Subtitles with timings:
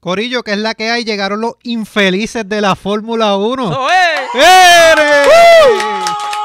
[0.00, 3.70] Corillo, que es la que hay, llegaron los infelices de la Fórmula 1.
[3.70, 4.34] ¡Eso es!
[4.34, 5.28] ¡Eres!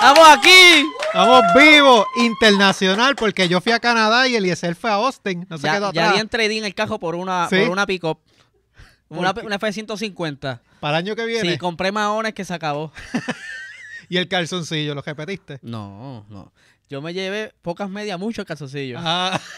[0.02, 0.86] ¡Vamos aquí!
[1.06, 5.46] Estamos vivos, internacional, porque yo fui a Canadá y Eliezer fue a Austin.
[5.50, 6.14] No se Ya, quedó ya atrás.
[6.16, 7.56] di en trading el cajo por una, ¿Sí?
[7.62, 8.20] por una pick-up.
[9.08, 10.60] Una, una F-150.
[10.82, 11.52] Para el año que viene.
[11.54, 12.92] Sí, compré maones que se acabó.
[14.08, 15.58] Y el calzoncillo, ¿lo repetiste?
[15.64, 16.54] No, no.
[16.88, 19.02] Yo me llevé pocas medias, muchos calzoncillos.
[19.04, 19.40] Ah.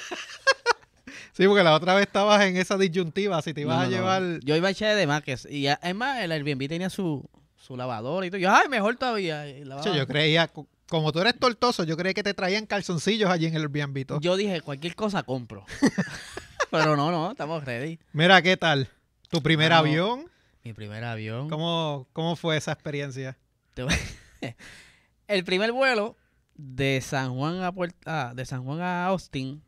[1.37, 3.91] sí, porque la otra vez estabas en esa disyuntiva, si te ibas No, a no.
[3.91, 4.39] llevar...
[4.43, 7.29] Yo iba a echar de más que y ya- es más, el Airbnb tenía su,
[7.55, 8.39] su lavadora y todo.
[8.39, 9.45] Yo, ay, mejor todavía.
[9.81, 13.45] Che, yo creía, co- como tú eres tortoso, yo creía que te traían calzoncillos allí
[13.45, 14.05] en el Airbnb.
[14.05, 14.19] todo.
[14.19, 15.65] Yo dije, cualquier cosa compro.
[16.71, 17.99] Pero no, no, estamos ready.
[18.11, 18.89] Mira, ¿qué tal?
[19.29, 20.25] ¿Tu primer avión?
[20.63, 21.49] Mi primer avión.
[21.49, 23.37] ¿Cómo, ¿Cómo fue esa experiencia?
[25.27, 26.15] El primer vuelo
[26.55, 29.61] de San Juan a Puert- ah, de San Juan a Austin,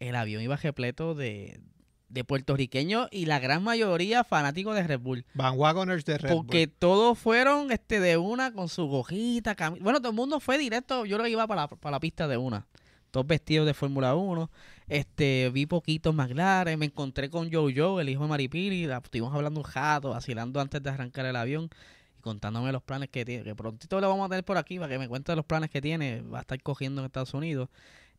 [0.00, 1.60] el avión iba repleto de,
[2.08, 5.24] de puertorriqueños y la gran mayoría fanáticos de Red Bull.
[5.34, 6.38] Van Wagoners de Red Bull.
[6.46, 11.04] Porque todos fueron este de una con su gojita, bueno, todo el mundo fue directo,
[11.06, 12.66] yo que iba para la, para la pista de una.
[13.10, 14.50] Todos vestidos de Fórmula 1.
[14.88, 19.32] Este, vi poquitos McLaren, me encontré con Joe Joe, el hijo de Maripili, la- estuvimos
[19.34, 21.70] hablando un rato, vacilando antes de arrancar el avión
[22.18, 24.90] y contándome los planes que tiene, que prontito lo vamos a tener por aquí para
[24.92, 27.68] que me cuente los planes que tiene, va a estar cogiendo en Estados Unidos.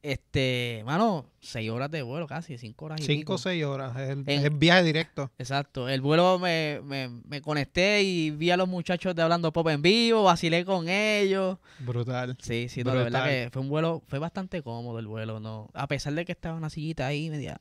[0.08, 3.98] Este, mano, seis horas de vuelo casi, cinco horas y Cinco o seis horas.
[3.98, 5.32] Es, es viaje directo.
[5.40, 5.90] Exacto.
[5.90, 9.82] El vuelo me, me, me conecté y vi a los muchachos de Hablando Pop en
[9.82, 11.58] vivo, vacilé con ellos.
[11.80, 12.38] Brutal.
[12.40, 15.70] Sí, sí, no, de verdad que fue un vuelo, fue bastante cómodo el vuelo, ¿no?
[15.74, 17.58] A pesar de que estaba una sillita ahí media.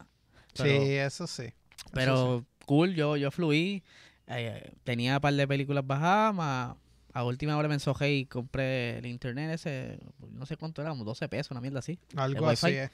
[0.55, 1.45] Pero, sí, eso sí.
[1.45, 1.55] Eso
[1.95, 3.83] pero cool, yo, yo fluí.
[4.27, 6.77] eh, tenía un par de películas bajadas, más
[7.15, 9.99] a última hora me ensojé y compré el internet ese,
[10.33, 11.95] no sé cuánto era, como 12 pesos, una mierda así.
[12.11, 12.17] sí.
[12.17, 12.91] Algo el así es.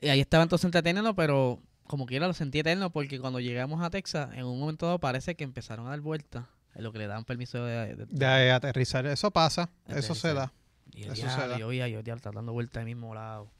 [0.00, 1.58] Y ahí estaba entonces entreteniendo, pero
[1.88, 5.34] como quiera lo sentí eterno porque cuando llegamos a Texas, en un momento dado parece
[5.34, 6.44] que empezaron a dar vueltas
[6.74, 7.96] lo que le daban permiso de...
[7.96, 9.04] de- De aterrizar.
[9.06, 9.68] Eso pasa.
[9.88, 10.52] Eso se da.
[10.92, 11.58] y yo, eso diablo, se da.
[11.58, 13.50] yo veía, yo diablo, está dando vueltas al mismo lado.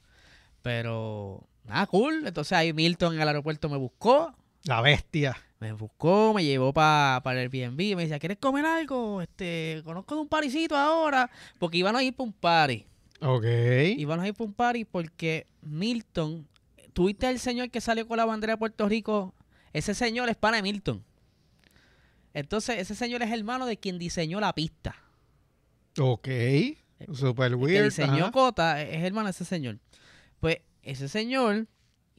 [0.63, 2.27] Pero, nada, cool.
[2.27, 4.35] Entonces ahí Milton en el aeropuerto me buscó,
[4.65, 5.37] La bestia.
[5.61, 9.21] Me buscó, me llevó para el Airbnb me decía, ¿quieres comer algo?
[9.23, 12.87] Este, conozco de un parisito ahora, porque iban a ir para un party.
[13.21, 13.45] Ok.
[13.97, 16.47] Iban a ir para un party porque Milton,
[16.93, 19.35] tuviste al señor que salió con la bandera de Puerto Rico,
[19.73, 21.05] ese señor es pana de Milton.
[22.35, 24.95] Entonces, ese señor es hermano de quien diseñó la pista.
[25.99, 26.29] Ok.
[27.13, 27.85] Super El que weird.
[27.87, 28.31] diseñó ajá.
[28.33, 29.79] Cota es hermano de ese señor.
[30.41, 31.67] Pues ese señor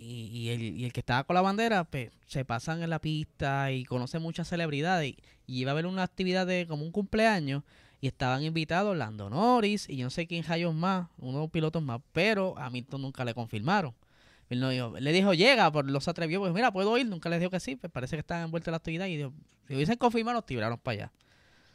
[0.02, 3.72] y, el, y el que estaba con la bandera, pues se pasan en la pista
[3.72, 5.16] y conocen muchas celebridades.
[5.46, 7.64] Y iba a haber una actividad de como un cumpleaños
[8.02, 12.00] y estaban invitados Lando Norris y yo no sé quién rayos más, unos pilotos más,
[12.14, 13.94] pero a Milton nunca le confirmaron.
[14.50, 17.40] Él dijo- le dijo, llega, pero no se atrevió, pues mira, puedo ir, nunca les
[17.40, 19.34] dijo que sí, pues parece que estaban envueltos en la actividad y dijo,
[19.68, 21.12] si hubiesen confirmado, nos tiraron para allá.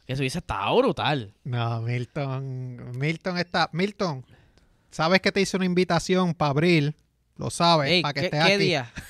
[0.05, 1.33] Que eso hubiese estado brutal.
[1.43, 2.91] No, Milton.
[2.97, 3.69] Milton está.
[3.71, 4.25] Milton,
[4.91, 6.95] sabes que te hice una invitación para abril.
[7.37, 8.63] Lo sabes, para que ¿qué, estés qué aquí.
[8.63, 8.91] día?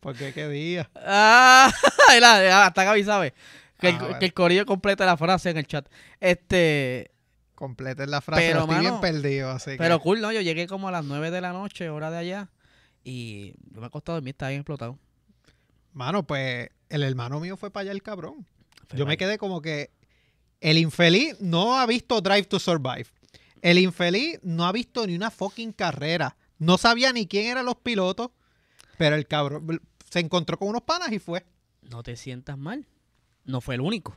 [0.00, 0.88] ¿Por qué qué día?
[0.94, 1.72] Ah,
[2.64, 3.34] hasta Gaby sabe.
[3.80, 4.18] Que, Ah, el, bueno.
[4.18, 5.86] que el corillo completa la frase en el chat.
[6.20, 7.10] Este,
[7.54, 8.42] Completen la frase.
[8.46, 10.30] Pero, estoy bien perdido, así que- pero cool, ¿no?
[10.32, 12.48] Yo llegué como a las 9 de la noche, hora de allá.
[13.02, 14.98] Y yo me he acostado dormir, estaba bien explotado.
[15.92, 18.46] Mano, pues el hermano mío fue para allá el cabrón.
[18.88, 19.90] Fue Yo me quedé como que
[20.60, 23.06] el infeliz no ha visto Drive to Survive.
[23.66, 26.36] El infeliz no ha visto ni una fucking carrera.
[26.56, 28.30] No sabía ni quién eran los pilotos,
[28.96, 31.44] pero el cabrón se encontró con unos panas y fue.
[31.82, 32.86] No te sientas mal.
[33.44, 34.16] No fue el único.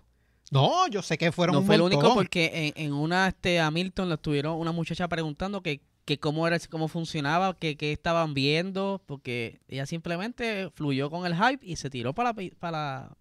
[0.52, 3.60] No, yo sé que fueron no un fue el único porque en, en una, este,
[3.60, 7.92] a Milton le estuvieron una muchacha preguntando que, que cómo era, cómo funcionaba, que, que
[7.92, 12.72] estaban viendo, porque ella simplemente fluyó con el hype y se tiró para la, para
[12.78, 13.18] la,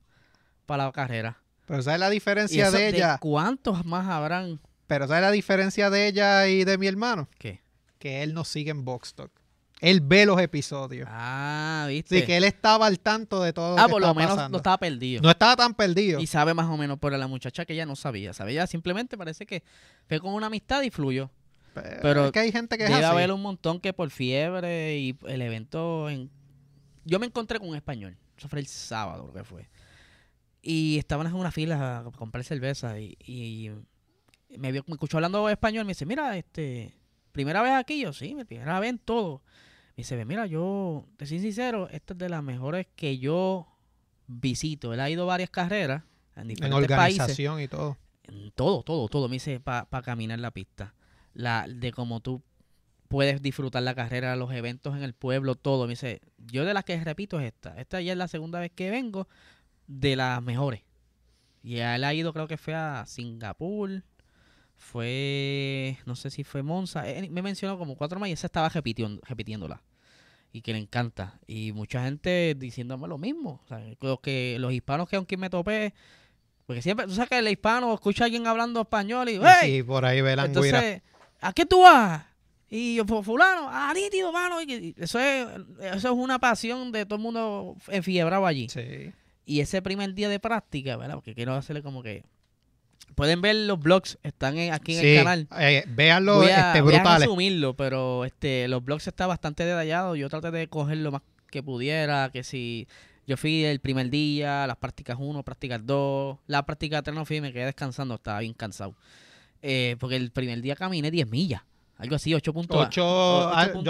[0.66, 1.42] para la carrera.
[1.64, 3.16] Pero ¿sabes la Y diferencia eso, de ella?
[3.16, 4.60] ¿Cuántos más habrán?
[4.88, 7.28] Pero ¿sabes la diferencia de ella y de mi hermano?
[7.38, 7.60] ¿Qué?
[7.98, 9.30] Que él no sigue en Boxstock.
[9.80, 11.06] Él ve los episodios.
[11.10, 12.16] Ah, ¿viste?
[12.16, 14.56] Así que él estaba al tanto de todo lo ah, que por lo menos pasando.
[14.56, 15.22] no estaba perdido.
[15.22, 16.18] No estaba tan perdido.
[16.18, 18.32] Y sabe más o menos, pero la muchacha que ella no sabía.
[18.32, 19.62] Sabía simplemente parece que
[20.08, 21.30] fue con una amistad y fluyó.
[21.74, 23.04] Pero, pero es que hay gente que es así.
[23.04, 26.30] haber un montón que por fiebre y el evento en...
[27.04, 28.16] Yo me encontré con un español.
[28.36, 29.68] Eso fue el sábado, lo que fue.
[30.60, 33.70] Y estaban en una fila a comprar cerveza y, y
[34.56, 35.84] me, vio, me escuchó hablando español.
[35.84, 36.94] Me dice, mira, este,
[37.32, 38.00] primera vez aquí.
[38.00, 39.42] Yo, sí, mi primera vez en todo.
[39.90, 43.66] Me dice, mira, yo, te soy sincero, esta es de las mejores que yo
[44.26, 44.94] visito.
[44.94, 46.04] Él ha ido varias carreras
[46.36, 47.20] en en diferentes países.
[47.20, 47.96] organización y todo.
[48.24, 49.28] En todo, todo, todo.
[49.28, 50.94] Me dice para caminar la pista.
[51.34, 52.42] La, de como tú
[53.08, 55.84] puedes disfrutar la carrera, los eventos en el pueblo, todo.
[55.86, 57.78] Me dice, yo de las que repito es esta.
[57.80, 59.28] Esta ya es la segunda vez que vengo
[59.86, 60.82] de las mejores.
[61.62, 64.04] Y él ha ido, creo que fue a Singapur,
[64.78, 68.68] fue, no sé si fue Monza, eh, me mencionó como cuatro más y esa estaba
[68.68, 69.82] repitiendo, repitiéndola.
[70.52, 71.38] Y que le encanta.
[71.46, 73.60] Y mucha gente diciéndome lo mismo.
[73.64, 75.92] O sea, los, que, los hispanos que aunque me topé,
[76.66, 79.76] porque siempre, tú sabes que el hispano escucha a alguien hablando español y, ¡hey!
[79.78, 80.46] Sí, por ahí ve la.
[80.46, 81.02] Entonces,
[81.40, 82.24] ¿a qué tú vas?
[82.70, 84.60] Y yo, "Fu- fulano, ah, nítido, mano.
[84.62, 85.46] Y eso, es,
[85.80, 88.68] eso es una pasión de todo el mundo enfiebrado allí.
[88.70, 89.12] Sí.
[89.44, 91.14] Y ese primer día de práctica, ¿verdad?
[91.14, 92.24] Porque quiero hacerle como que...
[93.18, 95.48] Pueden ver los blogs, están en- aquí en Sí, el canal.
[95.58, 100.16] eh, véanlo, Voy a, este, voy a resumirlo, pero este, los blogs están bastante detallados.
[100.16, 102.86] Yo traté de coger lo más que pudiera, que si
[103.26, 107.40] yo fui el primer día, las prácticas 1, prácticas 2, la práctica 3 no fui,
[107.40, 108.94] me quedé descansando, estaba bien cansado.
[109.62, 111.62] Eh, porque el primer día caminé 10 millas,
[111.98, 112.76] algo así, 8 puntos.
[112.86, 113.82] 8, o- ah, 8.9.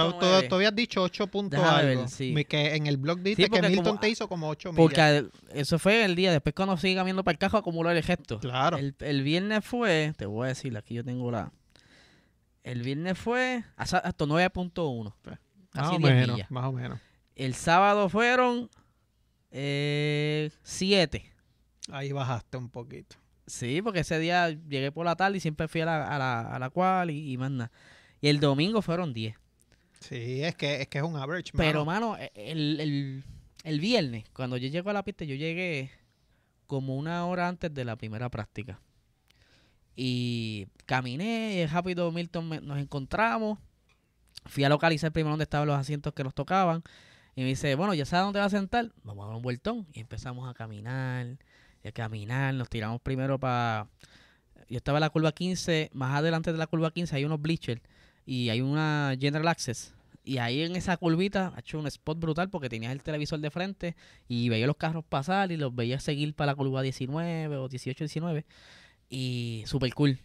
[0.42, 2.08] yo, tú, habías dicho 8 puntos algo.
[2.08, 2.34] sí.
[2.46, 4.76] Que en el blog dice que porque Milton como- te hizo como 8 millas.
[4.82, 8.38] Porque eso fue el día, después cuando sigue caminando para el cajo acumuló el gesto.
[8.40, 8.76] Claro.
[8.78, 11.52] El, el viernes fue, te voy a decir, aquí yo tengo la...
[12.64, 15.12] El viernes fue hasta, hasta 9.1.
[15.74, 16.50] más o 10 menos, millas.
[16.50, 16.98] más o menos.
[17.36, 18.68] El sábado fueron
[20.62, 21.24] 7.
[21.90, 23.16] Ahí bajaste un poquito.
[23.46, 26.40] sí, porque ese día llegué por la tarde y siempre fui a la, a la,
[26.40, 27.70] a la cual y, y más nada.
[28.20, 29.34] Y el domingo fueron 10.
[30.00, 32.10] Sí, es que es que es un average, Pero, mano.
[32.12, 33.24] mano, e, el, el,
[33.64, 35.90] el viernes, cuando yo llego a la pista, yo llegué
[36.66, 38.80] como una hora antes de la primera práctica.
[39.96, 43.58] Y caminé, y rápido Milton me- nos encontramos.
[44.46, 46.82] Fui a localizar primero dónde estaban los asientos que nos tocaban.
[47.34, 48.92] Y me dice, bueno, ya sabes dónde vas a sentar.
[49.02, 49.86] Vamos a dar un vueltón.
[49.92, 51.38] Y empezamos a caminar,
[51.82, 52.54] y a caminar.
[52.54, 53.88] Nos tiramos primero para...
[54.68, 55.90] Yo estaba en la curva 15.
[55.92, 57.80] Más adelante de la curva 15 hay unos bleachers.
[58.28, 59.94] Y hay una General Access.
[60.22, 63.50] Y ahí en esa curvita ha hecho un spot brutal porque tenías el televisor de
[63.50, 63.96] frente
[64.28, 68.04] y veía los carros pasar y los veía seguir para la curva 19 o 18,
[68.04, 68.44] 19.
[69.08, 70.18] Y super cool.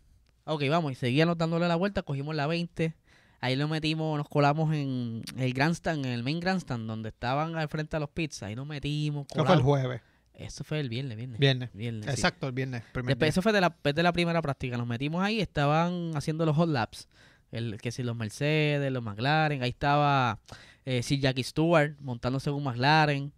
[0.43, 2.93] Ok, vamos, y seguíamos dándole la vuelta, cogimos la 20.
[3.39, 7.69] Ahí lo metimos, nos colamos en el grandstand, en el main grandstand, donde estaban al
[7.69, 8.43] frente a los pits.
[8.43, 9.27] Ahí nos metimos.
[9.27, 9.63] Eso fue el colamos.
[9.63, 10.01] jueves.
[10.33, 11.39] Eso fue el viernes, viernes.
[11.39, 11.69] Viernes.
[11.71, 12.11] Viernes, sí.
[12.11, 12.83] Exacto, el viernes.
[12.93, 13.27] Después, día.
[13.29, 14.75] eso fue de la, de la primera práctica.
[14.75, 17.07] Nos metimos ahí, estaban haciendo los hot laps.
[17.53, 19.61] El, que si los Mercedes, los McLaren.
[19.63, 20.39] Ahí estaba
[20.85, 23.31] eh, Sir Jackie Stewart montándose un McLaren,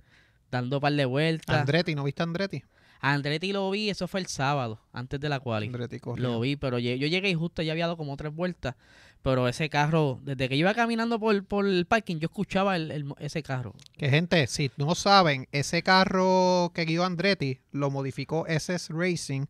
[0.49, 1.55] dando un par de vueltas.
[1.59, 2.63] Andretti, ¿no viste a Andretti?
[3.01, 5.67] A Andretti lo vi, eso fue el sábado, antes de la quali.
[5.67, 6.23] Andretti corrió.
[6.29, 8.75] Lo vi, pero yo llegué y justo ya había dado como tres vueltas.
[9.21, 12.91] Pero ese carro, desde que yo iba caminando por, por el parking, yo escuchaba el-
[12.91, 13.73] el mo- ese carro.
[13.97, 19.45] Que gente, si no saben, ese carro que guió Andretti lo modificó SS Racing.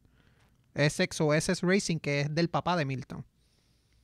[0.74, 3.26] Essex o SS Racing, que es del papá de Milton.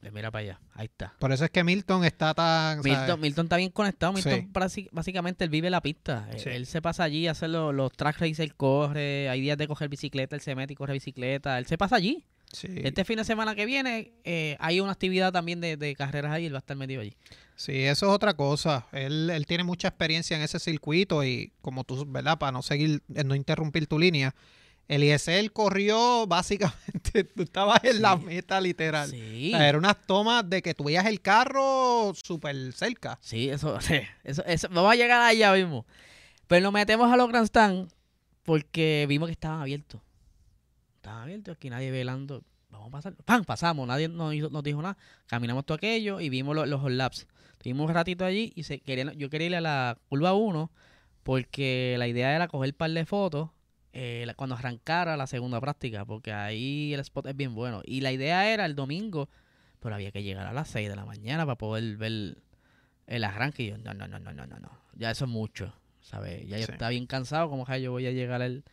[0.03, 1.13] Eh, Mira para allá, ahí está.
[1.19, 2.81] Por eso es que Milton está tan.
[2.81, 4.13] Milton, Milton está bien conectado.
[4.13, 4.89] Milton Sí.
[4.91, 6.27] básicamente él vive la pista.
[6.31, 6.49] Él- Sí.
[6.49, 9.29] Él se pasa allí a hacer lo- los track races, él corre.
[9.29, 11.57] Hay días de coger bicicleta, él se mete y corre bicicleta.
[11.59, 12.25] Él se pasa allí.
[12.51, 12.67] sí.
[12.83, 16.47] Este fin de semana que viene eh, hay una actividad también de, de carreras ahí.
[16.47, 17.15] Él va a estar metido allí.
[17.55, 18.87] Sí, eso es otra cosa.
[18.91, 22.37] Él, él tiene mucha experiencia en ese circuito y como tú, ¿verdad?
[22.39, 24.33] Para no seguir, eh, no interrumpir tu línea.
[24.95, 29.09] Eliezer corrió básicamente, tú estabas en la meta literal.
[29.09, 29.51] Sí.
[29.53, 33.17] O sea, eran unas tomas de que tú veías el carro súper cerca.
[33.21, 35.85] Sí, eso, sí, eso, eso, vamos a llegar allá mismo.
[36.47, 37.89] Pero nos metemos a los grandstand
[38.43, 40.01] porque vimos que estaban abiertos.
[40.97, 42.43] Estaban abiertos, aquí nadie velando.
[42.69, 43.15] Vamos a pasar.
[43.25, 43.43] ¡Pam!
[43.45, 44.97] Pasamos, nadie nos, hizo- nos dijo nada.
[45.27, 47.27] Caminamos todo aquello y vimos lo- los hot laps.
[47.53, 50.69] Estuvimos un ratito allí y se querían, yo quería ir a la curva 1
[51.23, 53.49] porque la idea era coger un par de fotos
[53.93, 57.81] eh, la- cuando arrancara la segunda práctica porque ahí el spot es bien bueno.
[57.85, 59.29] Y la idea era el domingo,
[59.79, 62.37] pero había que llegar a las 6 de la mañana para poder ver
[63.07, 63.63] el arranque.
[63.63, 64.69] Y yo, no, no, no, no, no, no, no.
[64.95, 66.47] Ya eso es mucho, ¿sabes?
[66.47, 66.71] Ya yo Sí.
[66.71, 68.63] estaba bien cansado, como que yo voy a llegar el,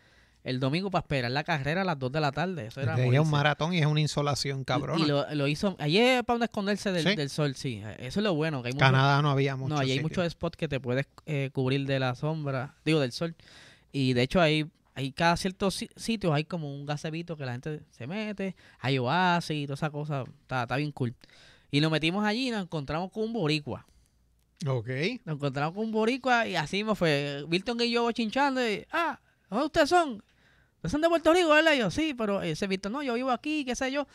[0.45, 2.67] el domingo para esperar la carrera a las 2 de la tarde.
[2.67, 5.01] Eso era Es un maratón y es una insolación cabrón.
[5.01, 7.17] Y, lo, lo hizo, ayer para donde esconderse del, Sí.
[7.17, 7.83] del sol, sí.
[7.99, 9.75] Eso es lo bueno, que hay mucho- Canadá no había mucho.
[9.75, 13.13] no, allí hay muchos spots que te puedes eh, cubrir de la sombra, digo, del
[13.13, 13.35] sol.
[13.91, 17.53] Y de hecho hay, hay cada ciertos si- sitios, hay como un gazebito que la
[17.53, 21.15] gente se mete, hay oasis y toda esa cosa, está, está bien cool.
[21.71, 23.87] Y nos metimos allí y nos encontramos con un boricua.
[24.67, 24.89] Ok.
[25.25, 27.45] Nos encontramos con un boricua y así me fue.
[27.49, 30.23] Milton y yo chinchando y, ah, ¿dónde ustedes son?
[30.77, 31.75] ¿Ustedes son de Puerto Rico, verdad?
[31.75, 34.07] Y yo, sí, pero ese Milton, no, yo vivo aquí, qué sé yo.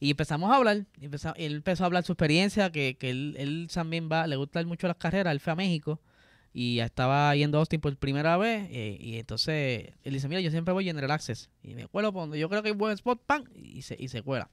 [0.00, 0.84] Y empezamos a hablar.
[1.00, 4.34] y empeza- él empezó a hablar su experiencia, que, que él, él también va, le
[4.34, 5.30] gustan mucho las carreras.
[5.32, 6.00] Él fue a México
[6.52, 8.68] y estaba yendo a Austin por primera vez.
[8.70, 11.50] eh, y entonces él dice, mira, yo siempre voy General Access.
[11.62, 13.44] Y me cuelo por donde yo creo que hay buen spot, ¡pam!
[13.54, 14.50] Y se, y se cuela.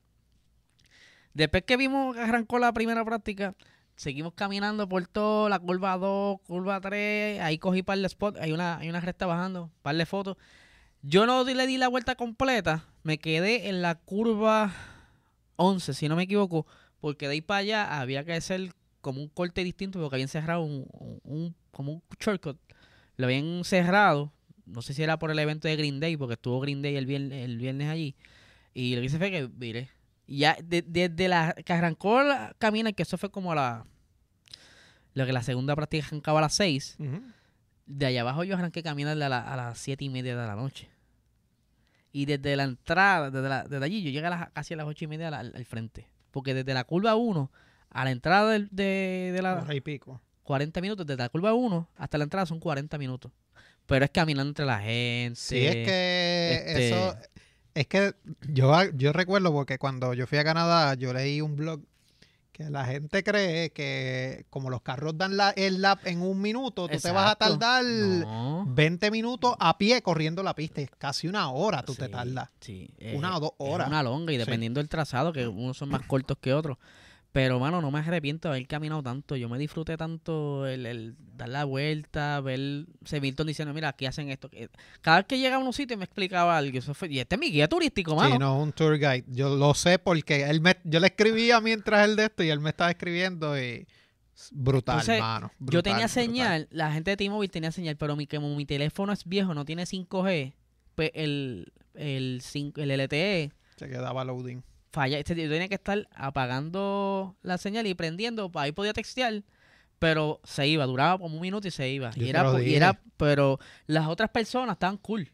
[1.34, 3.56] Después que vimos que arrancó la primera práctica,
[3.96, 8.51] seguimos caminando por todo, la curva 2, curva 3, ahí cogí par de spots, hay
[8.51, 10.38] una, hay una recta bajando, par de fotos.
[11.01, 14.74] Yo no le di la vuelta completa, me quedé en la curva
[15.58, 16.65] 11, si no me equivoco,
[17.00, 20.62] porque de ahí para allá había que hacer como un corte distinto porque habían cerrado
[20.62, 20.86] un,
[21.24, 22.58] un- como un shortcut.
[23.18, 24.32] Lo habían cerrado,
[24.65, 27.06] no sé si era por el evento de Green Day, porque estuvo Green Day el
[27.06, 28.15] viernes, el viernes allí.
[28.74, 29.89] Y lo que hice fue que, mire,
[30.27, 33.86] ya de- desde la que arrancó la camina, que eso fue como la...
[35.13, 37.22] Lo que la segunda práctica arrancaba a las 6, Ujú.
[37.88, 40.56] de allá abajo yo arranqué caminar a, la- a las siete y media de la
[40.56, 40.88] noche.
[42.12, 44.88] Y desde la entrada, desde, la- desde allí, yo llegué a las, casi a las
[44.88, 46.08] ocho y media al, al frente.
[46.32, 47.51] Porque desde la curva 1
[47.89, 50.19] a la entrada de, de la y pico.
[50.43, 53.31] 40 minutos, desde la curva 1 hasta la entrada son 40 minutos.
[53.86, 55.36] Pero es caminando entre la gente.
[55.39, 57.15] Sí, es que este- eso...
[57.75, 58.13] Es que
[58.48, 61.81] yo, yo recuerdo porque cuando yo fui a Canadá, yo leí un blog
[62.51, 66.88] que la gente cree que como los carros dan la- el lap en un minuto,
[66.89, 68.65] tú te vas a tardar No.
[68.67, 70.81] 20 minutos a pie corriendo la pista.
[70.81, 72.50] Es casi una hora tú te Sí, tardas.
[72.60, 73.88] Sí, Una o dos horas.
[73.88, 74.39] una longa y Sí.
[74.39, 76.77] dependiendo del trazado, que unos son más cortos que otros.
[77.31, 79.36] Pero, mano, no me arrepiento de haber caminado tanto.
[79.36, 84.07] Yo me disfruté tanto el, el dar la vuelta, ver se Milton diciendo, mira, aquí
[84.07, 84.50] hacen esto.
[85.01, 86.77] Cada vez que llegaba a un sitio me explicaba algo.
[86.77, 88.33] Eso fue, y este es mi guía turístico, mano.
[88.33, 89.25] Sí, no, un tour guide.
[89.27, 92.59] Yo lo sé porque él me, yo le escribía mientras él de esto y él
[92.59, 93.88] me estaba escribiendo y
[94.51, 95.51] brutal, Entonces, mano.
[95.59, 96.09] Yo brutal, tenía brutal.
[96.09, 99.65] señal, la gente de T-Mobile tenía señal, pero mi, como mi teléfono es viejo, no
[99.65, 100.53] tiene 5G,
[100.95, 104.63] pues el, el, 5 el LTE Se quedaba loading.
[104.91, 105.17] Falla.
[105.19, 109.43] Este, yo tenía que estar apagando la señal y prendiendo, ahí podía textear,
[110.00, 112.12] pero se iba, duraba como un minuto y se iba.
[112.12, 115.31] Yo Y te era, y era, pero las otras personas estaban cool.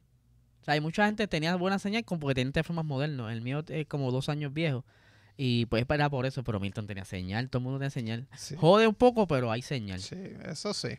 [0.61, 3.31] O sea, hay mucha gente que tenía buena señal como porque tenían teléfonos modernos.
[3.31, 4.83] El mío es como dos años viejo.
[5.37, 8.27] Y pues era por eso, pero Milton tenía señal, todo el mundo tenía señal.
[8.37, 9.99] Sí, Jode un poco, pero hay señal.
[9.99, 10.89] sí, eso sí.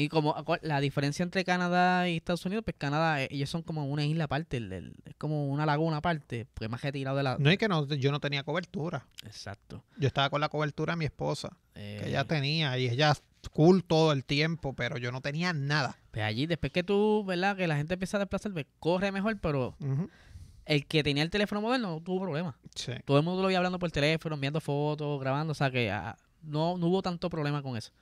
[0.00, 3.62] Y como acu- la diferencia entre Canadá y Estados Unidos, pues Canadá, eh, ellos son
[3.62, 4.56] como una isla aparte,
[5.04, 7.36] es como una laguna aparte, porque más retirado de la...
[7.38, 9.06] No es que no, yo no tenía cobertura.
[9.24, 9.84] Exacto.
[9.98, 13.14] Yo estaba con la cobertura de mi esposa, Eh, que ella tenía, y ella
[13.52, 15.96] cool todo el tiempo, pero yo no tenía nada.
[16.10, 17.56] pues allí, después que tú, ¿verdad?
[17.56, 19.76] Que la gente empieza a desplazar, pues corre mejor, pero
[20.66, 22.56] el que tenía el teléfono moderno no tuvo problema.
[22.74, 22.92] Sí.
[23.04, 26.16] Todo el mundo lo iba hablando por teléfono, enviando fotos, grabando, o sea que ah,
[26.42, 27.92] no, no hubo tanto problema con eso.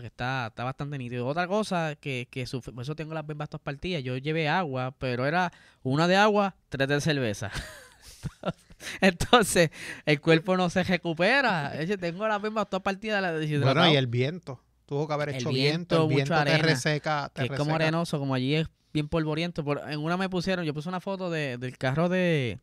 [0.00, 1.26] Que está, está bastante nítido.
[1.26, 4.02] Otra cosa que, que sufre- por eso tengo las bembas todas partidas.
[4.02, 7.50] Yo llevé agua, pero era una de agua, tres de cerveza.
[9.00, 9.70] Entonces,
[10.04, 11.70] el cuerpo no se recupera.
[11.70, 13.32] Decir, tengo las bembas todas partidas de la
[13.64, 14.60] Bueno, y el viento.
[14.86, 16.08] Tuvo que haber El hecho viento, viento.
[16.08, 17.30] El viento te arena, reseca.
[17.32, 19.64] Te que es como arenoso, como allí es bien polvoriento.
[19.64, 22.60] Por, en una me pusieron, yo puse una foto de, del carro de.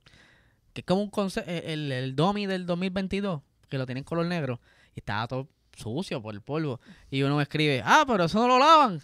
[0.74, 4.06] que es como un conce- eh, el, el Domi del 2022, que lo tiene en
[4.06, 4.62] color negro,
[4.96, 6.80] y estaba todo sucio por el polvo.
[7.10, 9.02] Y uno me escribe, ah, pero eso no lo lavan.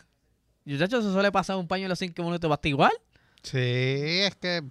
[0.65, 2.91] Y muchachos, eso suele pasar un paño en los 5 minutos, va a igual.
[3.41, 4.63] Sí, es que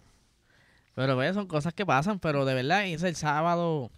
[0.95, 3.91] Pero pues, son cosas que pasan, pero de verdad, ese el sábado.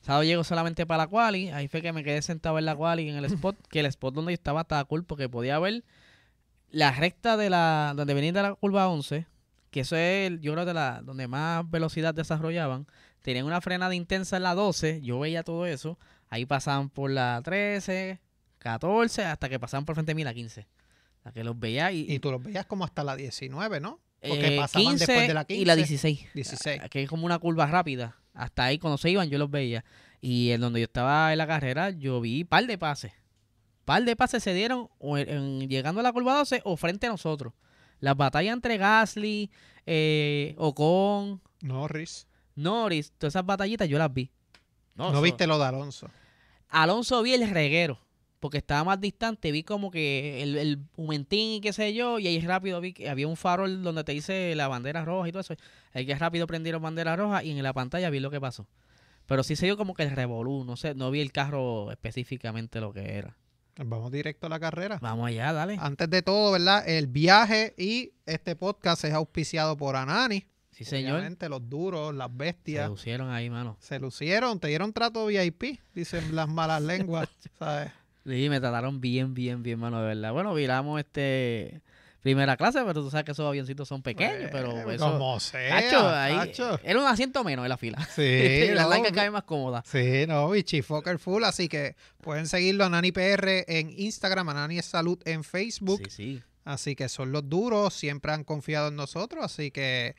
[0.00, 1.50] Sábado llego solamente para la quali.
[1.50, 3.56] Ahí fue que me quedé sentado en la quali en el spot.
[3.68, 5.84] que el spot donde yo estaba estaba cool porque podía ver
[6.70, 7.92] la recta de la.
[7.94, 9.26] donde venía de la curva 11.
[9.70, 12.86] Que eso es, yo creo, de la donde más velocidad desarrollaban.
[13.22, 15.02] Tenían una frenada intensa en la 12.
[15.02, 15.98] Yo veía todo eso.
[16.32, 18.18] Ahí pasaban por la 13,
[18.58, 20.60] 14, hasta que pasaban por frente de mí la 15.
[20.62, 22.10] O sea, que los veía y.
[22.10, 24.00] Y tú los veías como hasta la 19, ¿no?
[24.26, 25.60] Porque eh, pasaban después de la 15.
[25.60, 26.28] y la 16.
[26.34, 26.80] 16.
[26.84, 28.16] Ah, Que es como una curva rápida.
[28.32, 29.84] Hasta ahí cuando se iban yo los veía.
[30.22, 33.12] Y en donde yo estaba en la carrera yo vi par de pases.
[33.84, 37.06] Par de pases se dieron o en- en- llegando a la curva 12 o frente
[37.08, 37.52] a nosotros.
[38.00, 39.50] Las batallas entre Gasly,
[39.86, 42.26] eh, Ocon, Norris.
[42.54, 44.30] Norris, todas esas batallitas yo las vi.
[44.94, 46.08] No, eso- viste lo de Alonso.
[46.72, 48.00] Alonso vi el reguero,
[48.40, 52.26] porque estaba más distante, vi como que el, el momentín y qué sé yo, y
[52.26, 55.40] ahí rápido vi que había un farol donde te dice la bandera roja y todo
[55.40, 55.54] eso.
[55.92, 58.66] Ahí que rápido prendieron bandera roja y en la pantalla vi lo que pasó.
[59.26, 62.80] Pero sí se dio como que el revolú, no sé, no vi el carro específicamente
[62.80, 63.36] lo que era.
[63.76, 64.98] Vamos directo a la carrera.
[65.00, 65.76] Vamos allá, dale.
[65.80, 66.86] Antes de todo, ¿verdad?
[66.88, 70.46] El viaje y este podcast es auspiciado por Anani.
[70.84, 71.14] Sí, señor.
[71.14, 72.88] Obviamente, los duros, las Se bestias.
[72.90, 73.76] pusieron ahí, mano.
[73.80, 77.90] Se lucieron, te dieron trato VIP, dicen las malas lenguas, ¿sabes?
[78.24, 80.32] Sí, me trataron bien, bien, bien, mano, de verdad.
[80.32, 81.80] Bueno, viramos este
[82.20, 85.10] primera clase, pero tú sabes que esos avioncitos son pequeños, pero eso...
[85.10, 86.78] Como sea, Cacho, ahí, cacho.
[86.84, 87.98] era un asiento menos en la fila.
[88.14, 89.82] Sí, y la no, larga cabe más cómoda.
[89.84, 94.54] Sí, no, bichi, Fokker Full, así que pueden seguirlo a Nani PR en Instagram, a
[94.54, 96.42] Nani Salud en Facebook, Sí, sí.
[96.64, 100.14] así que son los duros, siempre han confiado en nosotros, así que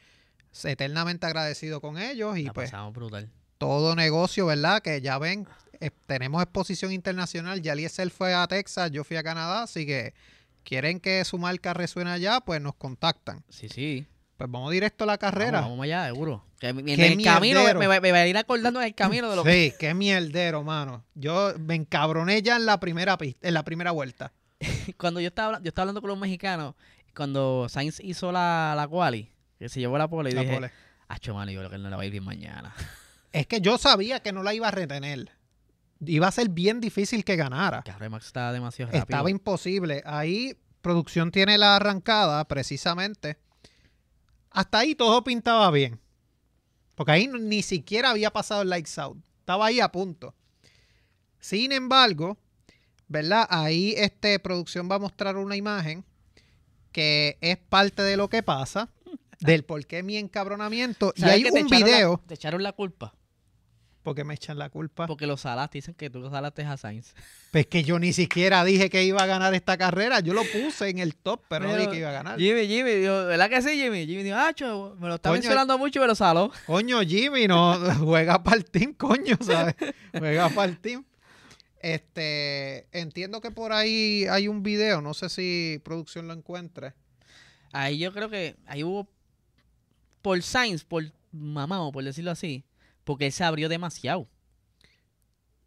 [0.65, 3.29] eternamente agradecido con ellos y la pues brutal.
[3.57, 4.81] todo negocio, ¿verdad?
[4.81, 5.47] Que ya ven,
[5.79, 7.61] eh, tenemos exposición internacional.
[7.61, 10.13] Ya Eliezer fue a Texas, yo fui a Canadá, así que
[10.63, 13.43] quieren que su marca resuene allá, pues nos contactan.
[13.49, 14.05] Sí, sí.
[14.37, 15.61] Pues vamos directo a la carrera.
[15.61, 16.43] Vamos, vamos allá, seguro.
[16.59, 19.35] Que en el camino me, me- me va a ir acordando en el camino de
[19.35, 19.51] lo que...
[19.69, 21.03] Sí, qué mierdero, mano.
[21.13, 24.33] Yo me encabroné ya en la primera pista, en la primera vuelta.
[24.97, 26.73] Cuando yo estaba, yo estaba hablando con los mexicanos,
[27.15, 29.29] cuando Sainz hizo la, la quali,
[29.69, 30.71] se llevó la pole, y La dije, pole.
[31.07, 32.73] acho, mano, yo creo que él no le va a ir bien mañana.
[33.31, 35.31] Es que yo sabía que no la iba a retener.
[36.05, 37.81] Iba a ser bien difícil que ganara.
[37.81, 39.03] Cabrón, Max estaba demasiado rápido.
[39.03, 40.03] Estaba imposible.
[40.05, 43.39] Ahí producción tiene la arrancada, precisamente.
[44.51, 45.99] Hasta ahí todo pintaba bien.
[46.93, 49.17] Porque ahí ni siquiera había pasado el lights out.
[49.39, 50.35] Estaba ahí a punto.
[51.39, 52.37] Sin embargo,
[53.07, 53.47] ¿verdad?
[53.49, 56.05] Ahí este producción va a mostrar una imagen
[56.91, 58.89] que es parte de lo que pasa,
[59.45, 61.13] del por qué mi encabronamiento.
[61.15, 63.13] Y ¿Sabes hay un echaron la- video, te echaron la culpa.
[64.03, 65.07] porque me echan la culpa.
[65.07, 67.13] Porque lo salaste, dicen que tú lo salaste a Sainz.
[67.53, 70.19] Pues que yo ni siquiera dije que iba a ganar esta carrera.
[70.19, 72.37] Yo lo puse en el top, pero, no dije que iba a ganar.
[72.37, 74.05] Jimmy, Jimmy, dijo, ¿verdad que sí, Jimmy?
[74.05, 76.51] Jimmy dijo, acho, me lo está mencionando mucho y me lo saló.
[76.65, 79.75] Coño, Jimmy, no juega para el team, coño, ¿sabes?
[80.19, 81.05] Juega para el team.
[81.79, 86.93] Este, entiendo que por ahí hay un video, no sé si producción lo encuentre.
[87.73, 89.09] Ahí yo creo que ahí hubo
[90.23, 92.63] por Sainz, por mamá, por decirlo así,
[93.03, 94.27] porque él se abrió demasiado.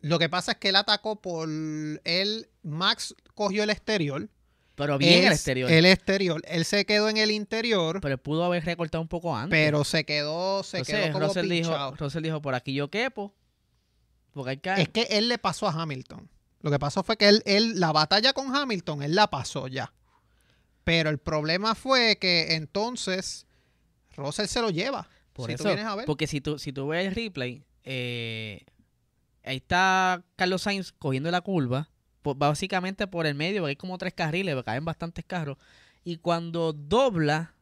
[0.01, 4.29] Lo que pasa es que él atacó por él, Max cogió el exterior.
[4.75, 5.71] Pero bien el exterior.
[5.71, 6.43] El exterior.
[6.47, 9.51] Él se quedó en el interior, pero él pudo haber recortado un poco antes.
[9.51, 11.95] pero se quedó, se Entonces, quedó como Russell dijo.
[11.97, 13.35] Russell dijo, por aquí yo quepo.
[14.33, 14.83] Porque hay que...
[14.83, 16.29] Es que él le pasó a Hamilton.
[16.61, 19.93] Lo que pasó fue que él, él, la batalla con Hamilton, él la pasó ya.
[20.85, 23.47] Pero el problema fue que entonces
[24.17, 25.09] Russell se lo lleva.
[25.33, 26.07] Por si eso, tú vienes a ver.
[26.07, 28.65] porque si tú, si tú ves el replay, eh,
[29.45, 31.91] ahí está Carlos Sainz cogiendo la curva,
[32.23, 35.59] por- básicamente por el medio, porque hay como tres carriles, caen bastantes carros,
[36.05, 37.55] y cuando dobla,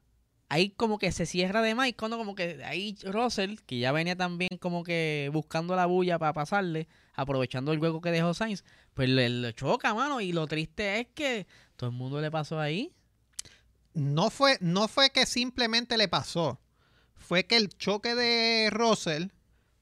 [0.48, 3.90] ahí como que se cierra de más, y cuando como que ahí Russell, que ya
[3.92, 8.64] venía también como que buscando la bulla para pasarle, aprovechando el hueco que dejó Sainz,
[8.94, 12.60] pues le, le choca, mano, y lo triste es que todo el mundo le pasó
[12.60, 12.92] ahí.
[13.94, 16.60] No fue, no fue que simplemente le pasó.
[17.14, 19.28] Fue que el choque de Russell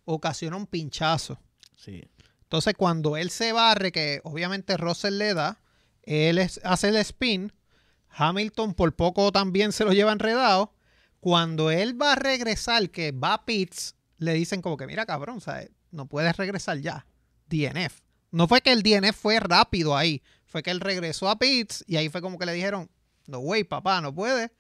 [0.05, 1.41] ocasiona un pinchazo.
[1.77, 2.05] Sí.
[2.43, 5.61] Entonces, cuando él se barre, que obviamente Russell le da,
[6.03, 7.53] él es- hace el spin.
[8.11, 10.75] Hamilton por poco también se lo lleva enredado.
[11.21, 15.41] Cuando él va a regresar, que va a pits, le dicen como que, mira, cabrón,
[15.41, 15.71] ¿sabes?
[15.91, 17.07] no puedes regresar ya.
[17.49, 18.01] DNF.
[18.31, 20.23] No fue que el DNF fue rápido ahí.
[20.47, 22.91] Fue que él regresó a pits y ahí fue como que le dijeron,
[23.27, 24.51] no, güey, papá, no puedes.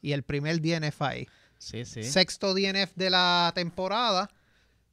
[0.00, 1.26] Y el primer DNF ahí
[1.58, 2.02] Sí, sí.
[2.02, 4.28] sexto DNF de la temporada.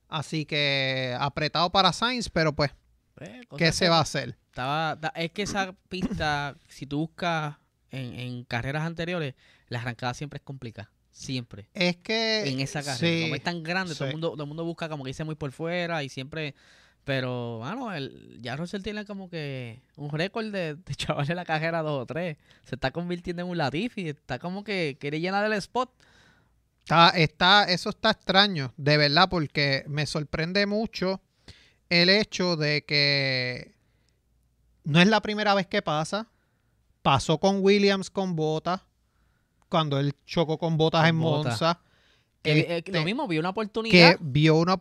[0.08, 2.72] Así que apretado para Sainz, pero pues,
[3.16, 4.38] Pues, ¿qué se va a hacer?
[4.48, 7.58] Estaba, es que esa pista, si tú buscas
[7.92, 9.36] en, en carreras anteriores,
[9.68, 10.92] la arrancada siempre es complicada.
[11.12, 11.70] Siempre.
[11.74, 12.50] Es que.
[12.50, 12.98] En esa carrera.
[12.98, 15.24] sí, como es tan grande, todo, el mundo, todo el mundo busca como que irse
[15.24, 16.56] muy por fuera y siempre.
[17.10, 21.82] Pero, bueno, el, ya Russell tiene como que un récord de, de chavarle la carrera
[21.82, 22.38] dos o tres.
[22.64, 24.10] Se está convirtiendo en un Latifi.
[24.10, 25.92] Está como que quiere llenar el spot.
[26.84, 31.20] Está, está, eso está extraño, de verdad, porque me sorprende mucho
[31.90, 33.74] el hecho de que
[34.84, 36.28] no es la primera vez que pasa.
[37.02, 38.82] Pasó con Williams con Botas,
[39.68, 41.16] cuando él chocó con Botas Con en.
[41.16, 41.82] Monza.
[42.44, 44.18] Este, lo mismo, vio una que oportunidad.
[44.22, 44.78] vio una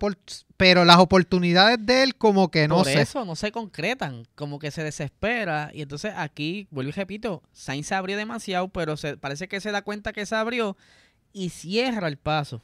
[0.56, 3.00] pero las oportunidades de él como que no por sé.
[3.00, 5.70] eso no se concretan, como que se desespera.
[5.74, 9.72] Y entonces aquí, vuelvo y repito, Sainz se abrió demasiado, pero se, parece que se
[9.72, 10.76] da cuenta que se abrió
[11.32, 12.62] y cierra el paso.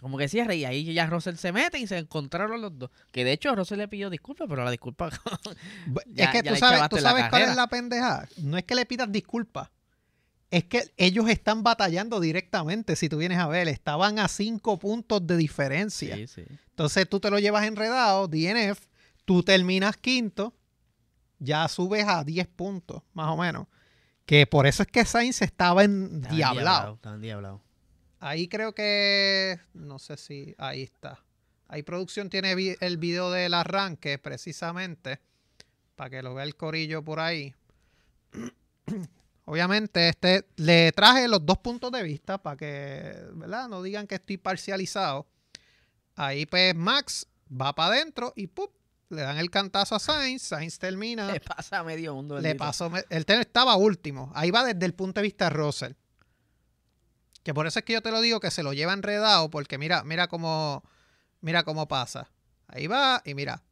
[0.00, 2.90] Como que cierra y ahí ya Russell se mete y se encontraron los dos.
[3.12, 5.10] Que de hecho Russell le pidió disculpas, pero la disculpa...
[6.08, 8.28] Ya- es que tú sabes, tú sabes cuál es la pendeja.
[8.38, 9.70] No es que le pidas disculpas.
[10.52, 12.94] Es que ellos están batallando directamente.
[12.94, 16.14] Si tú vienes a ver, estaban a cinco puntos de diferencia.
[16.14, 16.44] sí, sí.
[16.68, 18.78] Entonces tú te lo llevas enredado, DNF,
[19.24, 20.54] tú terminas quinto,
[21.38, 23.66] ya subes a 10 puntos, más o menos.
[24.26, 26.22] Que por eso es que Sainz estaba en
[26.96, 27.62] Estaba endiablado.
[28.20, 29.58] Ahí creo que.
[29.72, 30.54] No sé si.
[30.58, 31.24] Ahí está.
[31.66, 35.18] Ahí producción tiene el video del arranque, precisamente.
[35.96, 37.54] Para que lo vea el corillo por ahí.
[39.44, 43.68] Obviamente, este le traje los dos puntos de vista para que, ¿verdad?
[43.68, 45.26] No digan que estoy parcializado.
[46.14, 48.70] Ahí, pues, Max va para adentro y ¡pup!
[49.08, 50.42] le dan el cantazo a Sainz.
[50.42, 51.30] Sainz termina.
[51.30, 52.38] Le pasa a medio mundo.
[52.40, 52.90] Le pasó.
[53.10, 54.32] Él te- estaba último.
[54.34, 55.92] Ahí va desde el punto de vista de Russell.
[57.42, 59.50] Que por eso es que yo te lo digo que se lo lleva enredado.
[59.50, 60.82] Porque mira, mira cómo.
[61.42, 62.30] Mira cómo pasa.
[62.68, 63.62] Ahí va y mira.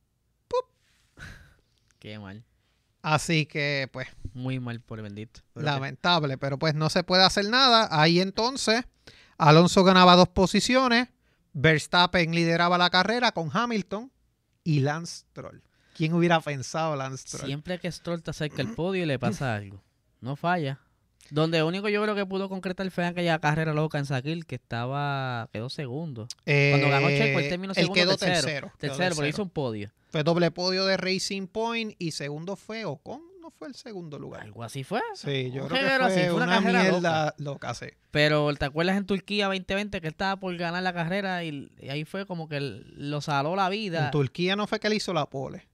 [1.99, 2.45] Qué mal.
[3.03, 5.41] Así que, pues, Muy mal por el bendito.
[5.55, 7.89] Pero lamentable, pero pues no se puede hacer nada.
[7.91, 8.85] Ahí entonces,
[9.39, 11.09] Alonso ganaba dos posiciones,
[11.53, 14.13] Verstappen lideraba la carrera con Hamilton
[14.63, 15.63] y Lance Stroll.
[15.97, 17.47] ¿Quién hubiera pensado Lance que Stroll?
[17.47, 19.83] Siempre que Stroll está cerca del podio y le pasa algo.
[20.21, 20.79] No falla.
[21.31, 25.49] Donde único yo creo que pudo concretar fue aquella carrera loca en Sakil que estaba.
[25.53, 26.27] quedó segundo.
[26.45, 28.41] Cuando ganó Checo, él terminó Eh, él segundo, quedó tercero.
[28.43, 28.73] tercero.
[28.79, 29.93] Tercero, pero hizo un podio.
[30.11, 34.43] Fue doble podio de Racing Point y segundo fue Ocon, no fue el segundo lugar.
[34.43, 35.01] Algo así fue.
[35.15, 37.87] Sí, yo creo que fue así, fue una una, carrera mierda loca, sí.
[38.11, 41.91] Pero ¿te acuerdas en Turquía 2020 que él estaba por ganar la carrera y, y
[41.91, 44.95] ahí fue como que él- lo saló la vida En Turquía no fue que él
[44.95, 45.69] hizo la pole.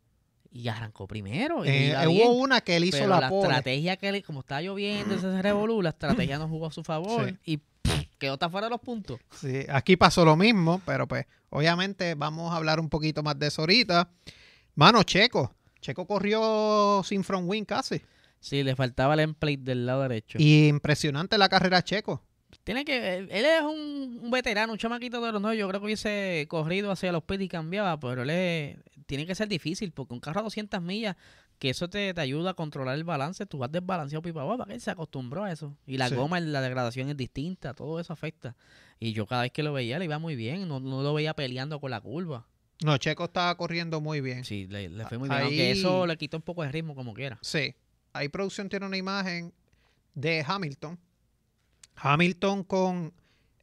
[0.56, 1.64] Y arrancó primero?
[1.64, 2.28] Y Eh, hubo bien.
[2.30, 3.42] una que él hizo Pero la, la, pole.
[3.48, 7.28] estrategia que él, como estaba lloviendo, ese revolú, la estrategia no jugó a su favor
[7.28, 7.36] Sí.
[7.44, 9.18] y pff, quedó hasta fuera de los puntos.
[9.40, 13.48] Sí, aquí pasó lo mismo, pero pues obviamente vamos a hablar un poquito más de
[13.48, 14.10] eso ahorita.
[14.74, 15.52] Mano, Checo.
[15.80, 18.00] Checo corrió sin front wing casi.
[18.40, 20.38] Sí, le faltaba el emplate del lado derecho.
[20.40, 22.22] Y impresionante la carrera Checo.
[22.66, 25.84] Tiene que, él es un, un veterano, un chamaquito de los no, yo creo que
[25.86, 28.76] hubiese corrido hacia los pits y cambiaba, pero él es-
[29.06, 31.14] tiene que ser difícil, porque un carro a 200 millas,
[31.60, 34.74] que eso te, te ayuda a controlar el balance, tú vas desbalanceado pipa para que
[34.74, 35.76] él se acostumbró a eso.
[35.86, 36.16] Y la Sí.
[36.16, 38.56] goma, la degradación es distinta, todo eso afecta.
[38.98, 41.34] Y yo cada vez que lo veía le iba muy bien, no, no lo veía
[41.34, 42.48] peleando con la curva.
[42.84, 44.44] No, Checo estaba corriendo muy bien.
[44.44, 46.96] Sí, le, le fue muy bien, Ahí- aunque eso le quitó un poco de ritmo
[46.96, 47.38] como quiera.
[47.42, 47.74] Sí.
[48.12, 49.54] Ahí producción tiene una imagen
[50.14, 50.98] de Hamilton.
[51.96, 53.12] Hamilton con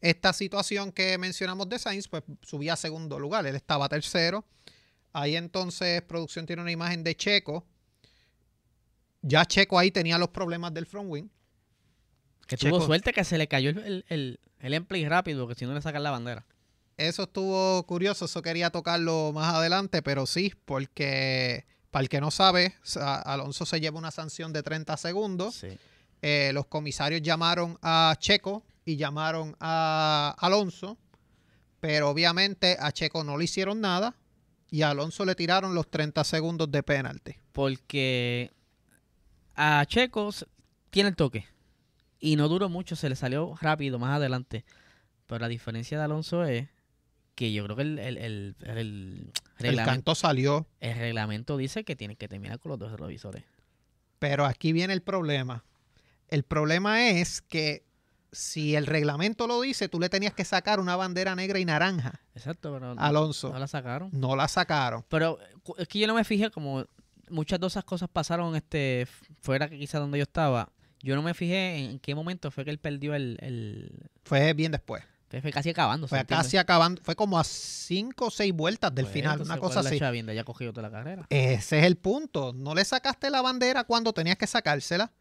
[0.01, 3.45] esta situación que mencionamos de Sainz, pues subía a segundo lugar.
[3.47, 4.43] Él estaba tercero.
[5.13, 7.65] Ahí entonces producción tiene una imagen de Checo.
[9.21, 11.27] Ya Checo ahí tenía los problemas del front wing.
[12.47, 15.65] Que Checo- tuvo suerte que se le cayó el, el, el, emplate rápido, que si
[15.65, 16.45] no le sacan la bandera.
[16.97, 22.29] Eso estuvo curioso, eso quería tocarlo más adelante, pero sí, porque para el que no
[22.31, 25.55] sabe, sa- Alonso se lleva una sanción de 30 segundos.
[25.55, 25.69] Sí.
[26.25, 30.97] Eh, los comisarios llamaron a Checo y llamaron a Alonso,
[31.81, 34.15] pero obviamente a Checo no le hicieron nada
[34.71, 37.35] y a Alonso le tiraron los 30 segundos de penalti.
[37.51, 38.51] Porque
[39.55, 40.29] a Checo
[40.91, 41.45] tiene el toque.
[42.21, 44.63] Y no duró mucho, se le salió rápido más adelante.
[45.27, 46.69] Pero la diferencia de Alonso es
[47.35, 51.83] que yo creo que el, el, el, el El reglamento, canto salió, el reglamento dice
[51.83, 53.43] que tiene que terminar con los dos retrovisores.
[54.19, 55.65] pero aquí viene el problema.
[56.27, 57.85] El problema es que
[58.31, 62.19] si el reglamento lo dice, tú le tenías que sacar una bandera negra y naranja
[62.35, 63.53] Exacto, pero Alonso.
[63.53, 64.09] no la sacaron.
[64.11, 65.05] No la sacaron.
[65.07, 65.37] Pero
[65.77, 66.85] es que yo no me fijé como
[67.29, 69.07] muchas de esas cosas pasaron este
[69.41, 70.71] fuera que quizá donde yo estaba.
[71.01, 73.37] Yo no me fijé en qué momento fue que él perdió el...
[73.41, 75.03] el Fue bien después.
[75.27, 76.07] que fue casi acabando.
[76.07, 77.01] Fue casi acabando.
[77.03, 79.99] Fue como a cinco o seis vueltas del final, una cosa así.
[79.99, 81.25] ya cogido toda la carrera.
[81.29, 82.53] Ese es el punto.
[82.53, 85.11] No le sacaste la bandera cuando tenías que sacársela,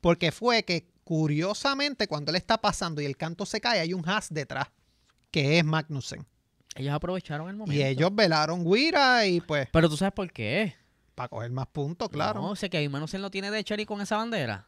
[0.00, 4.08] porque fue que curiosamente cuando él está pasando y el canto se cae, hay un
[4.08, 4.68] Haas detrás,
[5.30, 6.26] que es Magnussen.
[6.76, 7.80] Ellos aprovecharon el momento.
[7.80, 10.74] Y ellos velaron Guira y pues, Pero tú sabes por qué.
[11.14, 12.40] para coger más puntos, claro.
[12.40, 14.66] No, sé que Magnussen lo tiene de Cherry con esa bandera.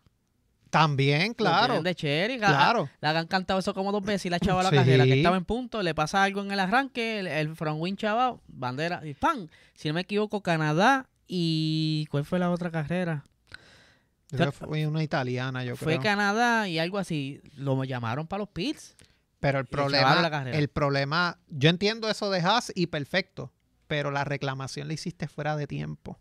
[0.71, 1.83] También, claro.
[1.83, 2.39] de Cherry.
[2.39, 2.89] la- Claro.
[3.01, 4.77] La han cantado eso como dos veces y la chava la Sí.
[4.77, 7.95] carrera que estaba en punto, le pasa algo en el arranque, el, el front wing
[7.97, 9.49] chava, bandera y ¡pam!
[9.75, 13.23] Si no me equivoco, Canadá y ¿cuál fue la otra carrera?
[14.53, 16.03] Fue una italiana, yo Fue creo.
[16.03, 17.41] Canadá y algo así.
[17.57, 18.97] Lo llamaron para los pits.
[19.41, 23.53] Pero el problema, el problema, yo entiendo eso de Haas y perfecto,
[23.89, 26.21] pero la reclamación la hiciste fuera de tiempo.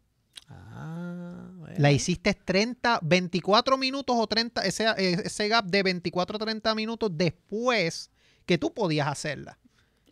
[0.50, 1.76] Ah, bueno.
[1.78, 7.12] La hiciste 30, 24 minutos o 30, ese, ese gap de 24 a 30 minutos
[7.14, 8.10] después
[8.48, 9.60] que tú podías hacerla.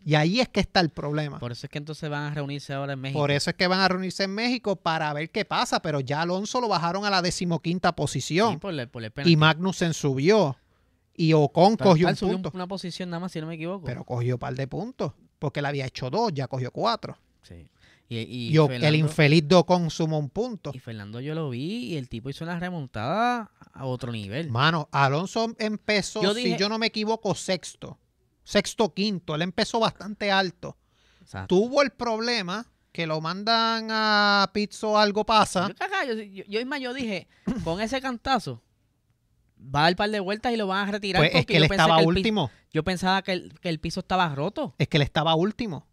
[0.04, 1.32] Y ahí es que está el problema.
[1.38, 3.28] Por, Por eso es que entonces van a reunirse ahora en México.
[3.28, 6.60] eso es que van a reunirse en México para ver qué pasa, pero ya Alonso
[6.60, 9.36] lo bajaron a la decimoquinta Sí, posición por el, por el y.
[9.36, 10.56] Magnussen subió
[11.14, 13.84] y Ocon Pero cogió un subió punto, una posición nada más, si no me equivoco.
[13.84, 17.16] pero cogió un par de puntos porque le había hecho dos, ya cogió cuatro.
[17.42, 17.68] Sí.
[18.08, 18.16] Y,
[18.52, 20.72] y el infeliz de Ocon sumó un punto.
[20.74, 24.50] Y Fernando yo lo vi y el tipo hizo una remontada a otro nivel.
[24.50, 27.98] Mano, Alonso empezó, Yo si yo no me equivoco, sexto.
[28.44, 29.34] Sexto, quinto.
[29.34, 30.76] Él empezó bastante alto.
[31.46, 35.68] Tuvo el problema que lo mandan a Pizzo, algo pasa.
[35.68, 36.14] yo, caga, yo,
[36.78, 37.28] yo dije,
[37.64, 38.62] con ese cantazo,
[39.62, 41.22] va a dar un par de vueltas y lo van a retirar.
[41.22, 42.50] Pues es que él estaba último.
[42.72, 44.74] yo pensaba que el, que el piso estaba roto.
[44.78, 45.86] Es que él estaba último.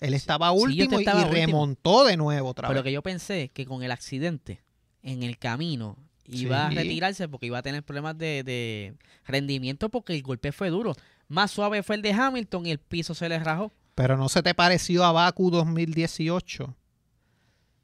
[0.00, 1.46] Él estaba sí, último y- estaba y, último.
[1.46, 2.84] remontó de nuevo otra Pero vez.
[2.84, 4.62] que yo pensé que con el accidente
[5.02, 6.76] en el camino iba Sí.
[6.76, 8.94] a retirarse porque iba a tener problemas de, de
[9.26, 10.94] rendimiento porque el golpe fue duro.
[11.28, 13.72] Más suave fue el de Hamilton y el piso se le rajó.
[13.94, 16.74] Pero no se te pareció a Baku 2018.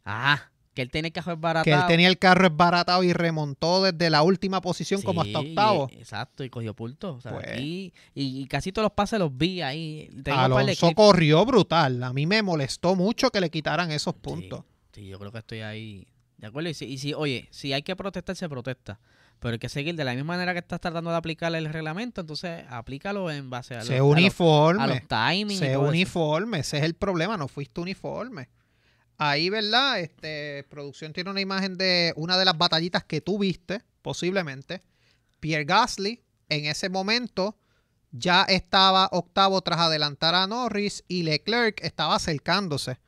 [0.05, 1.65] Ah, Que él tenía el carro desbaratado.
[1.65, 5.49] que él tenía el carro esbaratado y remontó desde la última posición como hasta Sí,
[5.51, 5.89] octavo.
[5.93, 7.15] exacto, y cogió punto.
[7.15, 7.47] O sea, Pues.
[7.49, 10.09] aquí- y, y casi todos los pases los vi ahí.
[10.31, 12.03] Alonso corrió brutal.
[12.03, 14.65] A mí me molestó mucho que le quitaran esos puntos.
[14.93, 16.07] Sí, yo creo que estoy ahí.
[16.39, 16.71] ¿De acuerdo?
[16.71, 18.99] Y si, y si, oye, si hay que protestar, se protesta.
[19.43, 22.21] Pero hay que seguir de la misma manera que estás tratando de aplicar el reglamento,
[22.21, 24.87] entonces aplícalo en base a, los- a los, a uniforme.
[24.87, 25.61] los timings.
[25.63, 25.81] eso.
[25.81, 26.61] uniforme.
[26.61, 27.37] Ese es el problema.
[27.37, 28.49] No fuiste uniforme.
[29.19, 29.99] Ahí, ¿verdad?
[29.99, 34.81] Este, producción tiene una imagen de una de las batallitas que tú viste, posiblemente.
[35.41, 37.59] Pierre Gasly, en ese momento,
[38.13, 42.99] ya estaba octavo tras adelantar a Norris y Leclerc estaba acercándose.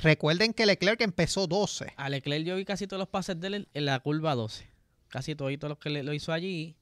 [0.00, 1.92] Recuerden que Leclerc empezó 12.
[1.96, 4.73] A Leclerc yo vi casi todos los pases de él en la curva 12.
[5.14, 6.74] Casi todos los que le- lo hizo allí.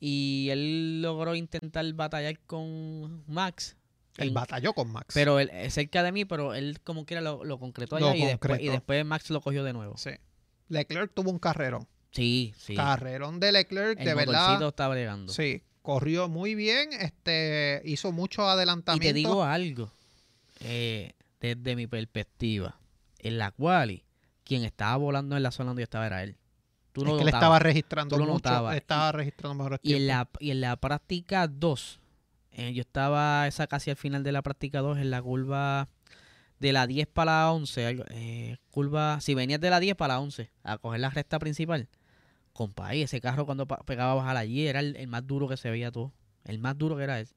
[0.00, 3.76] Y él logró intentar batallar con Max.
[4.16, 5.08] Él en- batalló con Max.
[5.12, 8.16] Pero él es cerca de mí, pero él como quiera lo, lo concretó Lo allá
[8.24, 9.98] y, después, y después Max lo cogió de nuevo.
[9.98, 10.12] Sí.
[10.68, 11.86] Leclerc tuvo un carrerón.
[12.10, 12.74] Sí, sí.
[12.74, 14.62] Carrerón de Leclerc, El de verdad.
[14.66, 15.30] está bregando.
[15.30, 19.08] Sí, corrió muy bien, este, hizo muchos Y adelantamientos.
[19.10, 19.92] te digo algo,
[20.60, 22.78] eh, desde mi perspectiva,
[23.18, 24.04] en la quali,
[24.42, 26.36] quien estaba volando en la zona donde yo estaba era él.
[26.94, 27.42] Tú es lo que le notabas.
[27.42, 28.72] estaba registrando mucho, notabas.
[28.72, 32.00] le estaba registrando mejores Y en, la, y en la práctica 2,
[32.52, 35.88] eh, yo estaba esa casi al final de la práctica 2, en la curva
[36.60, 40.14] de la 10 para la 11, algo, eh, curva, si venías de la 10 para
[40.14, 41.88] la 11, a coger la recta principal,
[42.52, 45.56] compa, y ese carro cuando pegaba a bajar allí era el, el más duro que
[45.56, 46.12] se veía todo,
[46.44, 47.28] el más duro que era él.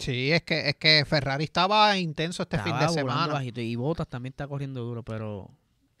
[0.00, 3.34] Sí, es que, es que Ferrari estaba intenso este fin de semana.
[3.34, 5.48] bajito, y Botas también está corriendo duro, pero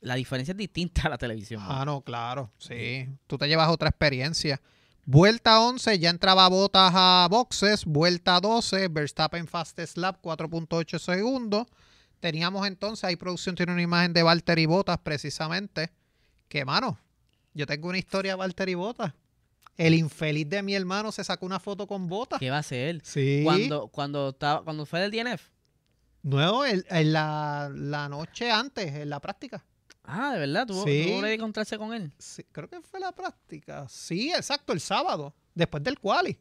[0.02, 1.62] la diferencia es distinta a la televisión.
[1.64, 3.08] Ah, no, claro, sí.
[3.26, 4.60] Tú te llevas otra experiencia.
[5.04, 7.84] Vuelta 11, ya entraba Botas a boxes.
[7.86, 11.66] Vuelta 12, Verstappen fastest lap, 4.8 segundos.
[12.20, 15.90] Teníamos entonces, ahí producción tiene una imagen de Valtteri Botas precisamente.
[16.48, 16.98] Que, mano,
[17.54, 19.12] yo tengo una historia de Valtteri Botas.
[19.76, 22.38] El infeliz de mi hermano se sacó una foto con Botas.
[22.38, 23.02] ¿Qué va a hacer él?
[23.04, 23.40] Sí.
[23.42, 25.50] Cuando, cuando, estaba, cuando fue del DNF.
[26.22, 29.64] Nuevo, el- en la, la noche antes, en la práctica.
[30.04, 31.04] Ah, de verdad, tuvo, Sí.
[31.08, 32.12] tuvo que encontrarse con él.
[32.18, 33.86] Sí, creo que fue la práctica.
[33.88, 36.38] Sí, exacto, el sábado, después del quali.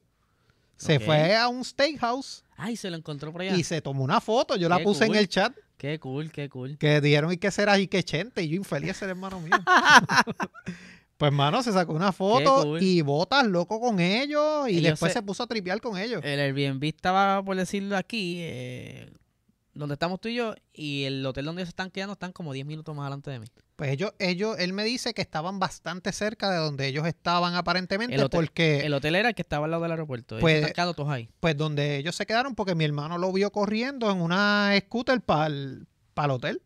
[0.77, 3.55] Se fue a un steakhouse Ay, se lo encontró por allá.
[3.55, 4.55] y se tomó una foto.
[4.55, 6.77] Yo la Qué puse en el chat Qué cool, qué cool.
[6.79, 8.41] que dieron y que será y que chente.
[8.41, 9.51] Y yo infeliz ser hermano mío.
[11.17, 12.81] pues, mano, se sacó una foto cool.
[12.81, 14.67] y botas loco con ellos.
[14.69, 15.23] Y Ellos después se- se...
[15.23, 16.21] puso a tripear con ellos.
[16.23, 19.11] El Airbnb estaba, por decirlo aquí, eh,
[19.73, 22.51] donde estamos tú y yo, y el hotel donde ellos se están quedando están como
[22.53, 23.47] 10 minutos más adelante de mí.
[23.75, 28.13] Pues ellos, ellos, él me dice que estaban bastante cerca de donde ellos estaban aparentemente.
[28.15, 30.37] El hotel- porque, El hotel era el que estaba al lado del aeropuerto.
[30.39, 31.29] Pues- están todos ahí.
[31.39, 35.47] pues, donde ellos se quedaron, porque mi hermano lo vio corriendo en una scooter para
[35.47, 36.61] el hotel.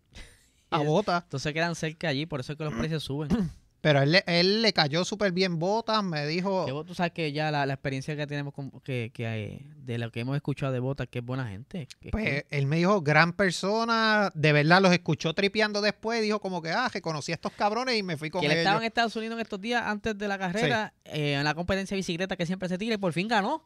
[0.71, 1.23] A botas.
[1.23, 3.29] Entonces quedan cerca allí, por eso es que los precios suben.
[3.85, 7.11] Pero él, le- él le cayó súper bien botas, me dijo, Que vos- tú sabes
[7.11, 10.73] que ya la, la experiencia que tenemos con, que, que de lo que hemos escuchado
[10.73, 11.87] de Botas, que es buena gente.
[12.01, 16.39] que es pues él me dijo, gran persona, de verdad los escuchó tripeando después, dijo
[16.39, 18.61] como que, ah, reconocí a estos cabrones y me fui con que él ellos.
[18.63, 21.93] estaba en Estados Unidos en estos días antes de la carrera, eh, en la competencia
[21.93, 23.63] de bicicleta que siempre se tira y por fin ganó.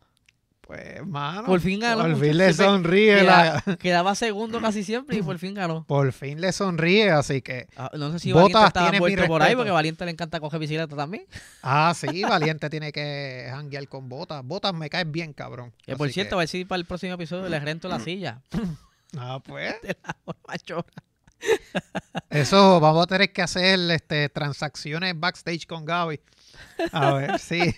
[0.70, 5.18] Pues, mano, Por fin ganó, por fin le sonríe, la- Queda- quedaba segundo casi siempre
[5.18, 5.84] y por fin ganó.
[5.86, 9.26] por fin le sonríe, así que, Ah, no sé si Botas Valiente tiene mi envuelto
[9.28, 11.26] por ahí porque a Valiente le encanta coger bicicleta también.
[11.64, 12.22] ah, sí,
[12.54, 14.46] Valiente tiene que janguear con botas.
[14.46, 15.74] Botas me caes bien, cabrón.
[15.84, 18.42] Que por cierto, a ver si para el próximo episodio le rento la silla.
[19.18, 19.74] Ah, pues.
[19.82, 20.16] De la
[20.48, 20.84] machorra.
[22.30, 26.20] Eso vamos a tener que hacer este, transacciones backstage con Gaby.
[26.92, 27.74] A ver, sí.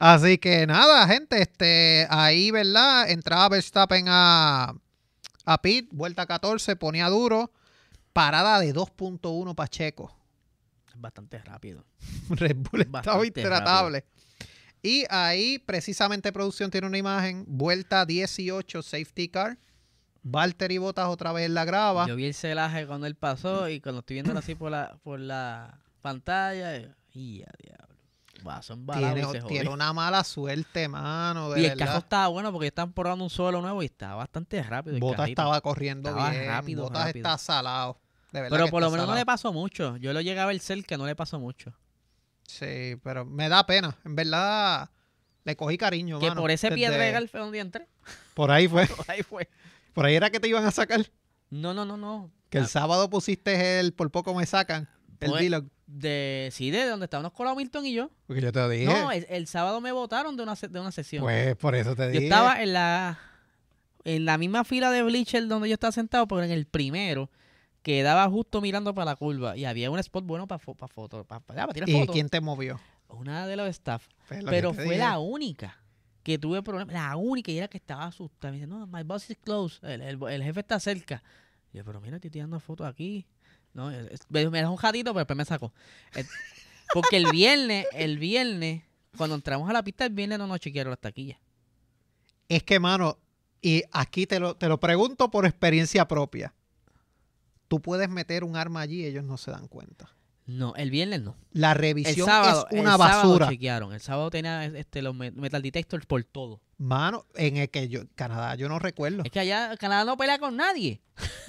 [0.00, 3.10] Así que nada, gente, este, ahí, ¿verdad?
[3.10, 4.74] Entraba Verstappen a,
[5.44, 7.52] a pit, vuelta 14, ponía duro,
[8.14, 10.16] parada de 2.1 Pacheco.
[10.88, 11.84] Es bastante rápido.
[12.30, 14.06] Red Bull estaba Bastante intratable.
[14.82, 19.58] Y ahí, precisamente, producción tiene una imagen, vuelta 18, safety car.
[20.22, 22.06] Valtteri Bottas otra vez en la grava.
[22.06, 25.20] Yo vi el celaje cuando él pasó y cuando estoy viendo así por la, por
[25.20, 27.89] la pantalla, y a diablo.
[28.46, 31.50] Va, son balados y se Tiene, tiene una mala suerte, mano.
[31.50, 31.86] De Y el verdad.
[31.86, 34.96] carro estaba bueno porque están probando un suelo nuevo y estaba bastante rápido.
[34.96, 35.24] el carrito.
[35.24, 36.46] estaba corriendo Estaba bien.
[36.46, 37.28] rápido, Botas rápido.
[37.28, 38.00] está salado.
[38.32, 39.96] De verdad Pero que por lo menos no le pasó mucho.
[39.98, 41.72] Yo lo llegué a ver cerca, no le pasó mucho.
[42.46, 43.96] Sí, pero me da pena.
[44.04, 44.90] En verdad,
[45.44, 47.88] le cogí cariño, que mano, por ese piedregal fue donde entré.
[48.34, 48.86] Por ahí fue.
[48.96, 49.48] Por ahí fue.
[49.92, 51.04] Por ahí era que te iban a sacar.
[51.50, 52.30] No, no, no, no.
[52.48, 54.88] Que el Ah, sábado pusiste el por poco me sacan.
[55.20, 55.64] El Pues, vlog.
[55.86, 58.10] De, sí, de donde estábamos colado Milton y yo.
[58.26, 58.84] Porque yo te dije.
[58.86, 61.22] No, el, el sábado me votaron de una, se- de una sesión.
[61.22, 62.24] pues por eso te yo dije.
[62.24, 63.18] estaba en la
[64.04, 67.28] en la misma fila de Bleacher donde yo estaba sentado, pero en el primero
[67.82, 71.40] quedaba justo mirando para la curva y había un spot bueno para fotos, para,
[71.72, 72.14] tirar ¿Y fotos.
[72.14, 72.80] quién te movió?
[73.08, 74.06] Una de los staff.
[74.28, 74.98] Pues lo Pero te fue dije.
[74.98, 75.76] la única
[76.22, 76.94] que tuve problemas.
[76.94, 78.52] La única y era que estaba asustada.
[78.52, 79.78] Me dice, no, my boss is close.
[79.82, 81.22] El, el- el jefe está cerca.
[81.72, 83.26] Y yo, pero mira, estoy tirando fotos aquí.
[83.72, 83.90] No,
[84.30, 85.72] me dejó un jatito, pero después me sacó.
[86.14, 86.24] Eh,
[86.92, 88.82] Porque el viernes, el viernes,
[89.16, 91.38] cuando entramos a la pista, el viernes no nos chequearon las taquillas.
[92.48, 93.16] Es que, mano,
[93.62, 96.52] y aquí te lo, te lo pregunto por experiencia propia.
[97.68, 100.10] Tú puedes meter un arma allí y ellos no se dan cuenta.
[100.46, 101.36] No, el viernes no.
[101.52, 103.48] La revisión sábado, es una el sábado basura.
[103.50, 103.92] chequearon.
[103.92, 106.60] El sábado tenía este, los me- metal detectors por todo.
[106.76, 109.22] Mano, en el que yo, Canadá, yo no recuerdo.
[109.24, 111.00] Es que allá Canadá no pelea con nadie.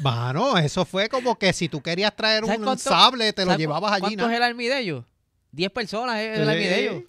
[0.01, 3.51] Mano, eso fue como que si tú querías traer ¿Sabes un cuánto- sable, te lo
[3.51, 4.01] ¿Sabes cu- llevabas allí.
[4.01, 5.05] ¿Cuánto es el army de ellos?
[5.51, 6.49] Diez personas es el Sí.
[6.51, 7.03] army de ellos.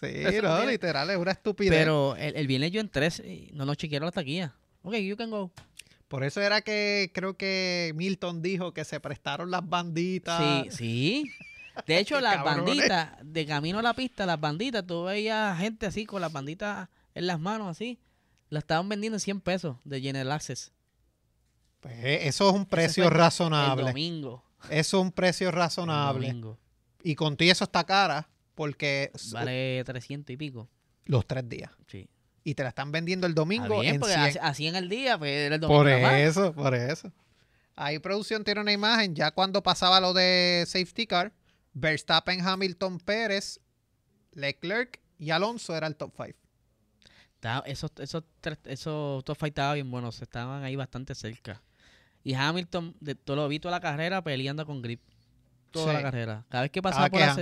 [0.00, 0.06] Sí,
[0.42, 1.72] no, literal, es una estupidez.
[1.78, 3.08] Pero el, el viernes yo entré,
[3.52, 4.52] no nos chequearon las taquillas.
[4.82, 5.50] Ok, you can go.
[6.08, 10.40] Por eso era que creo que Milton dijo que se prestaron las banditas.
[10.40, 11.32] Sí, sí.
[11.86, 12.64] De hecho, las Cabrones.
[12.64, 16.88] banditas, de camino a la pista, las banditas, tú veías gente así con las banditas
[17.14, 17.98] en las manos así.
[18.48, 20.72] Las estaban vendiendo en 100 pesos de General Access.
[22.00, 23.84] Pues eso es un precio El razonable.
[23.84, 24.44] domingo.
[24.70, 26.34] Eso es un precio razonable.
[27.02, 30.68] Y con ti eso está cara porque Vale 300 y pico.
[31.04, 31.70] los tres días.
[31.86, 32.08] Sí.
[32.44, 34.38] Y te la están vendiendo el domingo bien, en porque 100.
[34.44, 35.82] así, en el día, pues era el domingo.
[35.82, 36.14] Por más.
[36.14, 37.12] eso, por eso.
[37.76, 39.14] Ahí producción tiene una imagen.
[39.14, 41.32] Ya cuando pasaba lo de safety car,
[41.74, 43.60] Verstappen, Hamilton, Pérez,
[44.32, 46.38] Leclerc y Alonso era el top 5.
[47.34, 48.24] Estaba- esos, esos,
[48.64, 51.62] esos top five estaban bien buenos, estaban ahí bastante cerca.
[52.24, 55.00] Y Hamilton, de todo lo vi toda la carrera peleando con grip.
[55.70, 55.92] Toda Sí.
[55.92, 56.44] la carrera.
[56.48, 57.36] Cada vez que pasaba por la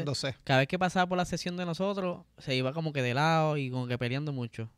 [0.44, 3.56] cada vez que pasaba por la sesión de nosotros, se iba como que de lado
[3.56, 4.68] y como que peleando mucho.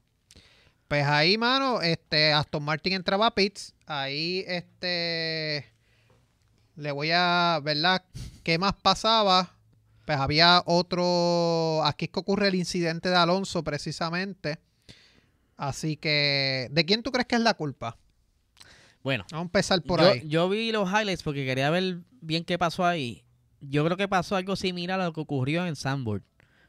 [0.87, 3.75] Pues ahí, mano, este, Aston Martin entraba a pits.
[3.87, 5.67] Ahí, este,
[6.77, 8.03] le voy a, ¿verdad?
[8.43, 9.55] ¿Qué más pasaba?
[10.07, 14.59] Pues había otro, aquí es que ocurre el incidente de Alonso precisamente.
[15.59, 17.99] Así que, ¿de quién tú crees que es la culpa?
[19.03, 20.29] Bueno, Vamos a empezar por yo, ahí.
[20.29, 23.25] yo vi los highlights porque quería ver bien qué pasó ahí.
[23.61, 26.23] Yo creo que pasó algo similar a lo que ocurrió en Sandboard.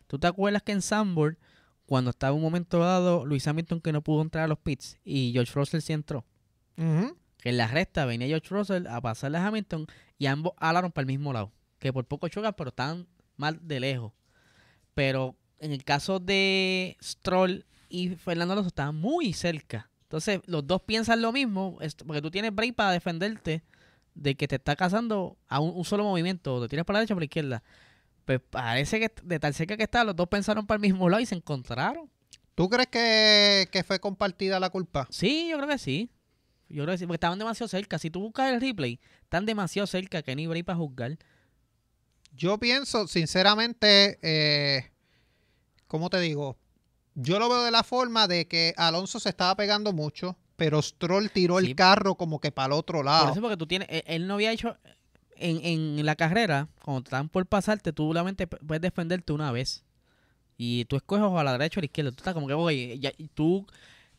[0.08, 1.38] ¿Tú te acuerdas que en Sandboard,
[1.86, 5.32] cuando estaba un momento dado, Luis Hamilton que no pudo entrar a los pits y
[5.34, 6.26] George Russell sí entró?
[6.76, 9.86] Que en la recta venía George Russell a pasarle a Hamilton
[10.18, 11.52] y ambos alaron para el mismo lado.
[11.78, 14.14] Que por poco chocan, pero están mal de lejos.
[14.94, 19.90] Pero en el caso de Stroll y Fernando Alonso estaban muy cerca.
[20.10, 23.62] Entonces, los dos piensan lo mismo, porque tú tienes break para defenderte
[24.16, 27.14] de que te está cazando a un, un solo movimiento, te tiras para la derecha
[27.14, 27.64] o para la izquierda.
[28.26, 31.22] Pues parece que de tan cerca que estaban, los dos pensaron para el mismo lado
[31.22, 32.10] y se encontraron.
[32.56, 35.08] ¿Tú crees que, que fue compartida la culpa?
[35.12, 36.10] Sí, yo creo que sí.
[36.70, 38.00] Yo creo que sí, porque estaban demasiado cerca.
[38.00, 41.20] Si tú buscas el replay, están demasiado cerca que ni break para juzgar.
[42.32, 44.92] Yo pienso, sinceramente, eh,
[45.88, 46.58] ¿cómo te digo?
[47.22, 51.32] Yo lo veo de la forma de que Alonso se estaba pegando mucho, pero Stroll
[51.32, 51.68] tiró Sí.
[51.68, 53.32] el carro como que para el otro Por lado.
[53.32, 54.78] eso porque tú tienes, él, él no había hecho
[55.36, 59.84] en, en la carrera, cuando te están por pasarte, tú solamente puedes defenderte una vez.
[60.58, 62.12] Y tú escoges a la derecha o a la izquierda.
[62.12, 63.66] Tú estás como que, oye, ya- y tú,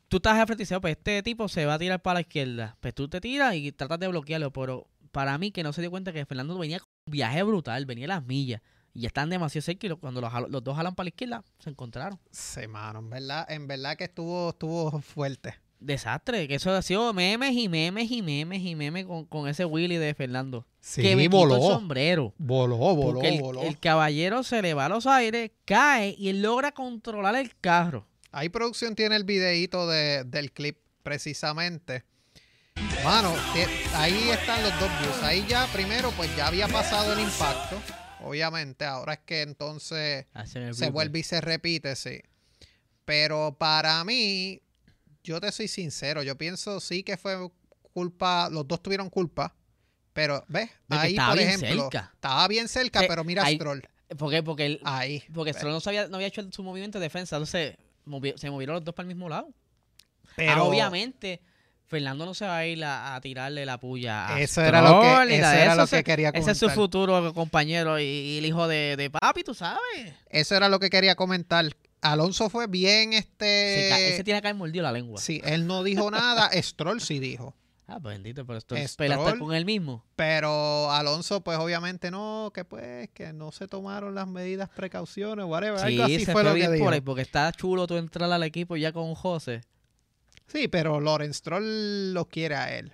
[0.09, 2.15] tú estás al frente y dices, "Oh, pues este tipo se va a tirar para
[2.15, 2.77] la izquierda.
[2.81, 4.51] Pues tú te tiras y tratas de bloquearlo.
[4.51, 7.85] Pero para mí que no se dio cuenta que Fernando venía con un viaje brutal,
[7.85, 8.63] venía a las millas.
[8.95, 11.71] Y ya están demasiado cerca y cuando los, los dos jalan para la izquierda, se
[11.71, 12.19] encontraron.
[12.31, 15.55] Sí, mano, en verdad, en verdad que estuvo, estuvo fuerte.
[15.79, 19.65] Desastre, que eso ha sido memes y memes y memes y memes con, con ese
[19.65, 20.67] Willy de Fernando.
[20.81, 21.57] Sí, que me quitó voló.
[21.57, 22.35] el sombrero.
[22.37, 23.63] Voló, voló, Porque el, voló.
[23.63, 28.07] el caballero se le va a los aires, cae y él logra controlar el carro.
[28.33, 32.05] Ahí producción tiene el videíto de- del clip precisamente.
[33.05, 33.33] Mano,
[33.95, 35.23] ahí están los dos views.
[35.23, 37.77] Ahí ya primero pues ya había pasado el impacto,
[38.23, 38.85] obviamente.
[38.85, 40.27] Ahora es que entonces
[40.73, 42.21] se vuelve y se repite, sí.
[43.05, 44.61] Pero para mí,
[45.25, 47.37] yo te soy sincero, yo pienso sí que fue
[47.93, 49.55] culpa, los dos tuvieron culpa,
[50.13, 52.11] pero ves, ahí por ejemplo, cerca.
[52.15, 53.83] estaba bien cerca, Sí, pero mira ahí- Stroll,
[54.17, 54.43] ¿Por qué?
[54.43, 55.23] Porque, ahí.
[55.33, 55.53] porque.
[55.53, 57.77] Stroll no, sabía, no había hecho su movimiento de defensa, entonces
[58.37, 59.53] se movieron los dos para el mismo lado.
[60.37, 61.41] Pero Ah, obviamente,
[61.91, 65.01] Fernando no se va a ir a, a tirarle la puya a Eso era lo
[65.01, 66.75] que- Stroll eso era lo que quería Ese es su comentar.
[66.85, 69.81] futuro compañero y, y el hijo de, de papi, tú sabes.
[70.29, 71.67] eso era lo que quería comentar.
[72.01, 73.19] Alonso fue bien Se
[74.15, 75.21] este tiene que haber mordido la lengua.
[75.21, 77.55] Sí, él no dijo nada, Stroll sí dijo.
[77.89, 79.37] Ah, pues bendito, pero esto es Stroll.
[79.41, 80.05] con él mismo.
[80.15, 85.81] Pero Alonso, pues obviamente no, que pues, que no se tomaron las medidas, precauciones, whatever.
[85.85, 86.85] Algo así se fue lo que bien dijo.
[86.85, 89.63] por ahí, porque está chulo tú entrar al equipo ya con José.
[90.51, 92.93] Sí, pero Lorenz Stroll lo quiere a él.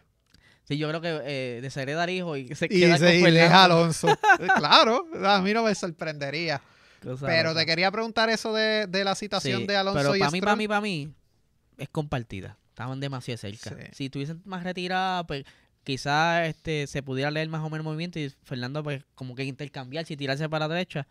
[0.65, 3.33] Sí, yo creo que eh, deshereda al hijo y se Y, queda se, y con
[3.33, 3.75] deja a Fernando.
[3.77, 4.09] Alonso.
[4.41, 6.61] Eh, claro, a mí no me sorprendería.
[7.21, 10.31] Pero te quería preguntar eso de, de la situación Sí, de Alonso pero y para
[10.33, 11.13] mí, para mí, para mí,
[11.79, 12.59] es compartida.
[12.71, 13.71] Estaban demasiado cerca.
[13.71, 13.77] Sí.
[13.93, 15.45] Si estuviesen más retiradas, pues
[15.85, 19.45] quizás este, se pudiera leer más o menos el movimiento y Fernando pues como que
[19.45, 21.07] intercambiarse y tirarse para la derecha.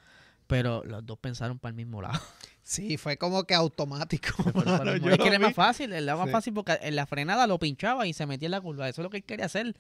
[0.48, 2.20] Pero los dos pensaron para el mismo lado.
[2.68, 4.34] Sí, fue como que automático.
[4.54, 6.32] Mano, es que era más fácil, era más Sí.
[6.32, 8.90] fácil porque en la frenada lo pinchaba y se metía en la curva.
[8.90, 9.76] Eso es lo que él quería hacer.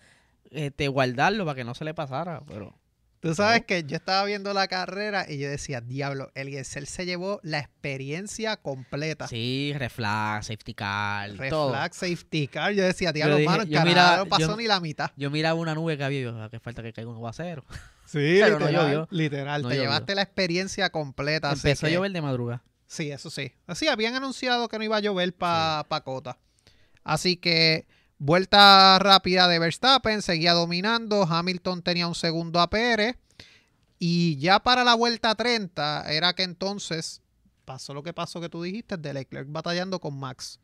[0.51, 2.43] Este, guardarlo para que no se le pasara.
[2.47, 2.77] Pero
[3.21, 3.65] Tú sabes No.
[3.65, 7.57] que yo estaba viendo la carrera y yo decía, diablo, el Gesell se llevó la
[7.57, 9.27] experiencia completa.
[9.27, 11.71] sí, reflax, safety car, todo.
[11.71, 12.71] Reflag, safety car.
[12.73, 15.09] Yo decía, diablo, mano, mira- no pasó yo- ni la mitad.
[15.17, 17.65] Yo miraba una nube que había y yo, "Ah, que falta que caiga un aguacero.
[18.05, 18.85] Sí, Pero no literal.
[18.91, 19.07] llovió.
[19.09, 19.89] literal, No te llovió.
[19.89, 21.51] llevaste la experiencia completa.
[21.51, 22.63] Empezó a llover de madrugada.
[22.87, 23.51] Sí, eso sí.
[23.67, 26.37] Así habían anunciado que no iba a llover para Cota.
[27.03, 31.23] Así que vuelta rápida de Verstappen, seguía dominando.
[31.23, 33.17] Hamilton tenía un segundo a Pérez.
[33.97, 37.21] Y ya para la vuelta 30 era que entonces
[37.63, 40.59] pasó lo que pasó que tú dijiste de Leclerc batallando con Max.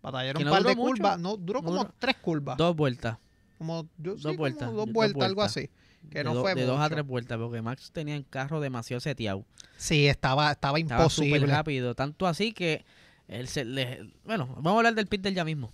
[0.00, 0.94] Batallaron Que un no par de mucho.
[1.02, 1.18] curvas.
[1.18, 2.56] No, duró No como duró- tres curvas.
[2.56, 3.18] Dos vueltas.
[3.58, 5.68] como, yo- sí, dos vueltas, Dos vueltas, algo así.
[6.10, 8.60] Que de no do- fue de dos a tres vueltas, porque Max tenía el carro
[8.60, 9.44] demasiado seteado.
[9.76, 11.46] Sí, estaba, estaba Estaba imposible.
[11.46, 11.94] rápido.
[11.94, 12.84] Tanto así que
[13.28, 15.70] él se le- Bueno, vamos a hablar del pit del ya mismo.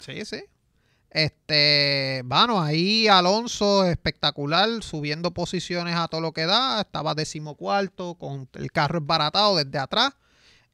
[0.00, 0.42] Sí, sí.
[1.10, 8.48] Este, bueno, ahí Alonso espectacular, subiendo posiciones a todo lo que da, estaba decimocuarto con
[8.54, 10.12] el carro esbaratado desde atrás.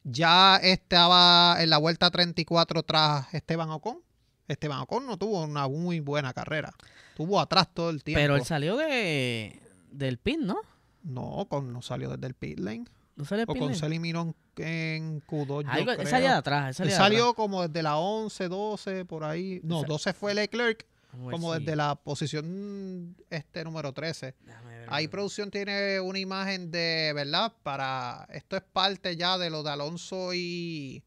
[0.03, 3.99] Ya estaba en la vuelta 34 tras Esteban Ocon.
[4.47, 6.73] Esteban Ocon no tuvo una muy buena carrera.
[7.15, 8.19] Tuvo atrás todo el tiempo.
[8.21, 9.59] Pero él salió de
[9.91, 10.57] del pit, ¿no?
[11.03, 12.85] No, Ocon no salió desde el pit lane.
[13.15, 13.45] No salió.
[13.47, 13.75] Ocon lane?
[13.75, 16.09] se eliminó en, en Q2, yo Algo- él creo.
[16.09, 16.61] salía de atrás.
[16.63, 19.61] Él Él salía de salió como desde la 11, 12, por ahí.
[19.63, 20.85] No, Esa- 12 fue Leclerc.
[21.13, 24.35] ver como desde la posición este número 13.
[24.41, 24.89] déjame ver.
[24.91, 27.53] Ahí producción tiene una imagen de, ¿verdad?
[27.63, 31.01] Para esto es parte ya de lo de Alonso y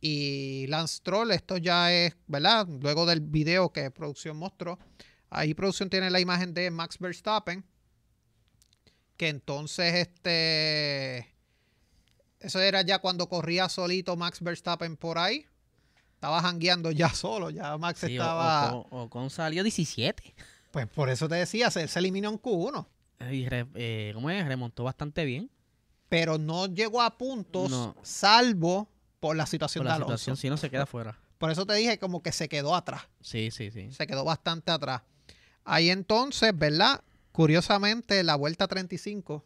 [0.00, 2.66] y Lance Stroll, esto ya es, ¿verdad?
[2.68, 4.78] Luego del video que producción mostró,
[5.30, 7.64] ahí producción tiene la imagen de Max Verstappen
[9.16, 11.34] que entonces este
[12.40, 15.46] eso era ya cuando corría solito Max Verstappen por ahí.
[16.14, 20.34] Estaba jangueando ya solo, ya Max Sí, o- estaba Ocon- Ocon salió 17.
[20.70, 22.86] pues por eso te decía, se, se eliminó en Q1,
[23.30, 24.46] Y re- eh, ¿Cómo es?
[24.46, 25.50] Remontó bastante bien.
[26.10, 27.96] pero no llegó a puntos, No.
[28.02, 28.88] salvo
[29.26, 30.16] por la situación Por de la Alonso.
[30.18, 31.18] situación, si no se queda fuera.
[31.38, 33.90] Por eso te dije como que se quedó atrás, Sí, sí, sí.
[33.90, 35.02] se quedó bastante atrás.
[35.64, 37.00] Ahí entonces, ¿verdad?
[37.32, 39.44] Curiosamente, la vuelta 35,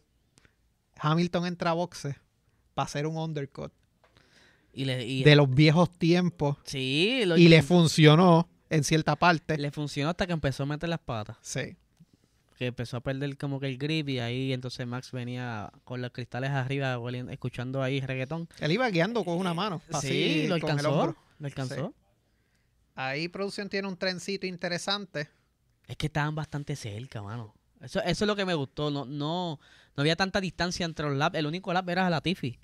[0.99, 2.15] Hamilton entra a boxe
[2.73, 3.71] para hacer un undercut
[4.73, 9.57] Y le, y- de los viejos tiempos sí, lo- y le funcionó en cierta parte.
[9.57, 11.37] le funcionó hasta que empezó a meter las patas.
[11.41, 11.75] Sí.
[12.61, 16.11] Que empezó a perder como que el grip y ahí entonces Max venía con los
[16.11, 18.47] cristales arriba oliendo- escuchando ahí reggaetón.
[18.59, 19.81] Él iba guiando con una mano.
[19.91, 20.07] así,
[20.43, 21.15] sí, lo alcanzó.
[21.39, 21.95] Lo alcanzó.
[22.93, 25.27] Ahí producción tiene un trencito interesante.
[25.87, 27.55] Es que estaban bastante cerca, mano.
[27.81, 28.91] Eso, eso es lo que me gustó.
[28.91, 29.59] No, no,
[29.95, 31.39] no había tanta distancia entre los laps.
[31.39, 32.59] El único lap era Latifi.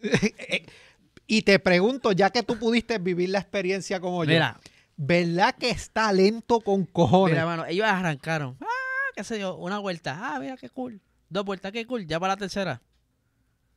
[1.26, 4.60] y te pregunto, ya que tú pudiste vivir la experiencia como yo, Mira,
[4.96, 7.34] ¿verdad que está lento con cojones?
[7.34, 8.56] mira, mano, ellos arrancaron.
[8.60, 8.66] Ah,
[9.14, 10.18] qué sé yo, una vuelta.
[10.20, 11.00] Ah, mira qué cool.
[11.28, 12.06] Dos vueltas, qué cool.
[12.06, 12.82] Ya para la tercera.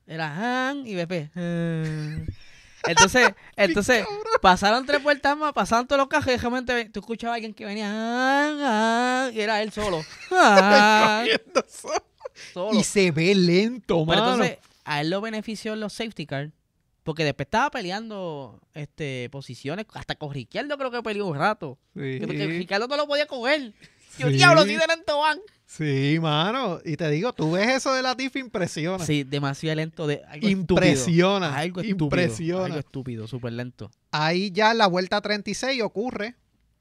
[0.07, 1.31] Era Han y BP.
[2.87, 4.05] Entonces, entonces,
[4.41, 7.53] pasaron tres vueltas más, pasaron todos los cajas y de repente tú escuchabas a alguien
[7.53, 10.03] que venía Han, Han, y era él solo.
[10.31, 11.27] Han,
[12.73, 16.51] y se ve lento, Pero entonces, a él lo benefició en los safety cars.
[17.03, 21.77] Porque después estaba peleando este posiciones, hasta con Riqueldo creo que peleó un rato.
[21.93, 23.73] sí, Que, que Ricardo no lo podía coger.
[24.17, 24.33] Yo, Sí.
[24.35, 25.39] diablo, sí de lento van.
[25.65, 26.79] sí, mano.
[26.85, 29.03] Y te digo, tú ves eso de la Tiff impresiona.
[29.05, 30.07] Sí, demasiado lento.
[30.07, 31.59] De, algo Impresiona, Estúpido.
[31.59, 32.05] Algo estúpido.
[32.05, 32.65] impresiona.
[32.65, 33.91] Algo estúpido, súper lento.
[34.11, 36.35] Ahí ya en la vuelta 36 ocurre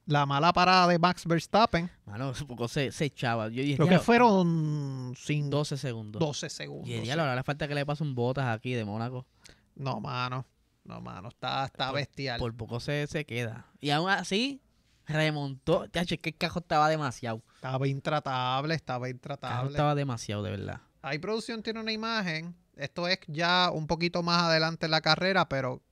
[0.06, 1.90] la mala parada de Max Verstappen.
[2.04, 3.48] Mano, un poco se, se echaba.
[3.48, 6.20] Yo dije, Creo que "Diablo, fueron sin 12 segundos.
[6.20, 6.88] 12 segundos.
[6.90, 9.26] Y diablo, ahora le falta que le pase un botas aquí de Mónaco.
[9.74, 10.46] No, mano.
[10.84, 11.28] No, mano.
[11.30, 12.38] Está, está Por- bestial.
[12.38, 13.66] Por poco se, se queda.
[13.80, 14.60] Y aún así,
[15.06, 15.84] remontó.
[15.92, 17.42] Es que el cajo estaba demasiado.
[17.56, 19.70] Estaba intratable, estaba El cajo intratable.
[19.70, 20.80] estaba demasiado, de verdad.
[21.02, 22.54] Ahí producción tiene una imagen.
[22.76, 25.82] Esto es ya un poquito más adelante en la carrera, pero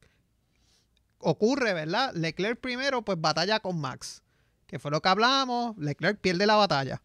[1.18, 2.12] ocurre, ¿verdad?
[2.14, 4.22] Leclerc primero, pues batalla con Max,
[4.66, 5.76] que fue lo que hablamos.
[5.78, 7.02] Leclerc pierde la batalla.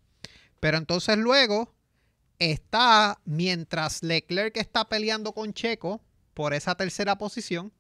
[0.60, 1.74] Pero entonces luego
[2.40, 6.02] está, mientras Leclerc está peleando con Checo
[6.34, 7.72] por esa tercera posición,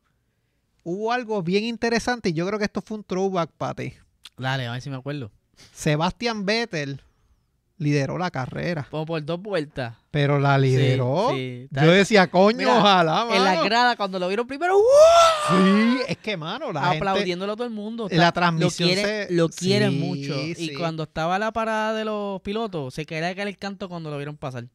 [0.83, 3.93] hubo algo bien interesante y yo creo que esto fue un throwback para ti.
[4.37, 5.31] Dale, a ver si me acuerdo.
[5.73, 7.01] Sebastian Vettel
[7.79, 9.95] lideró la carrera, Como por dos vueltas.
[10.11, 11.29] pero la lideró.
[11.31, 11.67] sí.
[11.71, 13.35] Yo decía, coño, Mira, ojalá, mano.
[13.35, 14.81] En la grada, cuando lo vieron primero, ¡uh!
[15.49, 16.97] Sí, es que, mano, la gente...
[16.97, 18.07] aplaudiéndolo a todo el mundo.
[18.09, 20.35] la Está- transmisión lo quieren, se- lo quieren sí, mucho.
[20.57, 24.17] Y cuando estaba la parada de los pilotos, se quería caer el canto cuando lo
[24.17, 24.65] vieron pasar.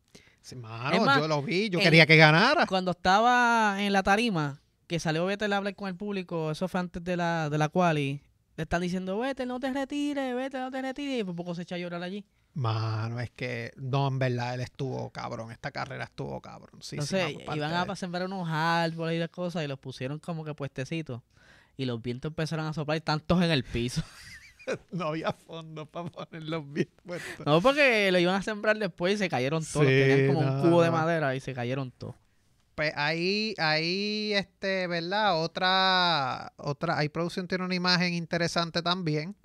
[0.41, 2.67] Sí, mano, más, yo lo vi, yo en- quería que ganara.
[2.67, 6.81] Cuando estaba en la tarima, que salió Vettel a hablar con el público, eso fue
[6.81, 8.21] antes de la, de la quali,
[8.57, 11.62] le están diciendo, Vettel, no te retires, Vettel, no te retires, y por poco se
[11.62, 12.24] echa a llorar allí.
[12.55, 15.53] Mano, es que, no, en verdad, él estuvo cabrón.
[15.53, 16.82] Esta carrera estuvo cabrón.
[16.82, 20.18] Sí, Entonces, sí, vamos, iban a sembrar unos árboles y las cosas, y los pusieron
[20.18, 21.22] como que puestecitos.
[21.78, 24.03] Y los vientos empezaron a soplar, y tantos en el piso.
[24.92, 27.44] No había fondo para poner los bien puestos.
[27.44, 29.84] No, porque lo iban a sembrar después y se cayeron todos.
[29.84, 30.98] Sí, Tenían como no, un cubo de no.
[30.98, 32.14] madera y se cayeron todos.
[32.75, 35.43] Pues ahí, ahí, este, ¿verdad?
[35.43, 39.37] Otra, otra, ahí producción tiene una imagen interesante también.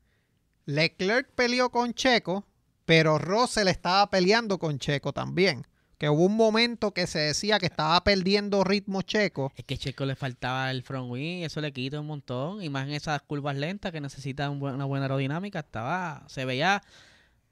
[0.65, 2.45] Leclerc peleó con Checo,
[2.85, 5.65] pero Russell estaba peleando con Checo también.
[5.97, 9.51] Que hubo un momento que se decía que estaba perdiendo ritmo Checo.
[9.55, 12.61] Es que Checo le faltaba el front wing, eso le quita un montón.
[12.61, 16.45] Y más en esas curvas lentas que necesitan un buen- una buena aerodinámica, estaba, se
[16.45, 16.83] veía,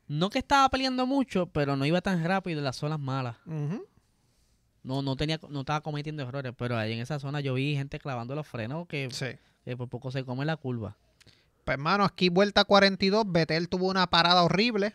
[0.07, 3.37] no que estaba peleando mucho, pero no iba tan rápido en las zonas malas.
[4.85, 7.99] No, no tenía, no estaba cometiendo errores, pero ahí en esa zona yo vi gente
[7.99, 9.27] clavando los frenos que, Sí.
[9.65, 10.95] que por poco se come la curva.
[11.63, 14.93] Pues hermano, aquí vuelta 42, Vettel tuvo una parada horrible.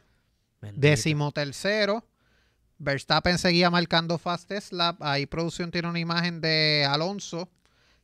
[0.61, 0.81] Bendito.
[0.81, 2.05] Décimo tercero.
[2.79, 5.03] Verstappen seguía marcando fastest lap.
[5.03, 7.49] Ahí producción tiene una imagen de Alonso.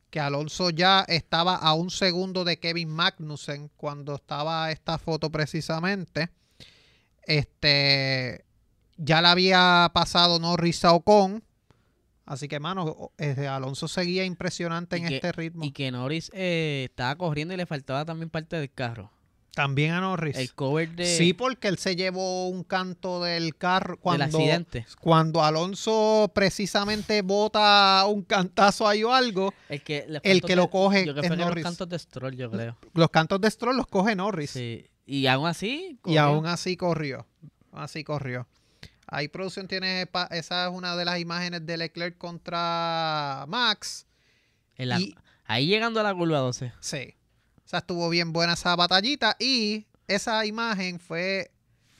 [0.09, 6.29] Que Alonso ya estaba a un segundo de Kevin Magnussen cuando estaba esta foto precisamente.
[7.23, 8.45] Este
[8.97, 11.43] ya le había pasado Norris a Ocon.
[12.27, 15.63] Así que, mano, este, Alonso seguía impresionante en que- este ritmo.
[15.63, 19.09] Y que Norris eh, estaba corriendo y le faltaba también parte del carro.
[19.55, 20.37] También a Norris.
[20.37, 24.85] El cover de, Sí, porque él se llevó un canto del carro cuando, del accidente.
[25.01, 30.69] cuando Alonso precisamente bota un cantazo ahí o algo, El que, el que de- lo
[30.69, 31.63] coge yo creo es que fue los Norris.
[31.63, 32.77] cantos de Stroll, yo creo.
[32.93, 34.51] los cantos de Stroll los coge Norris.
[34.51, 34.85] Sí.
[35.07, 35.97] Y aún así.
[36.05, 37.25] Y aún así corrió.
[37.71, 38.45] Así corrió.
[39.07, 44.05] Ahí producción tiene, esa es una de las imágenes de Leclerc contra Max.
[44.75, 46.73] En la- y- ahí llegando a la curva 12.
[46.81, 47.15] Sí.
[47.65, 51.51] O sea, estuvo bien buena esa batallita y esa imagen fue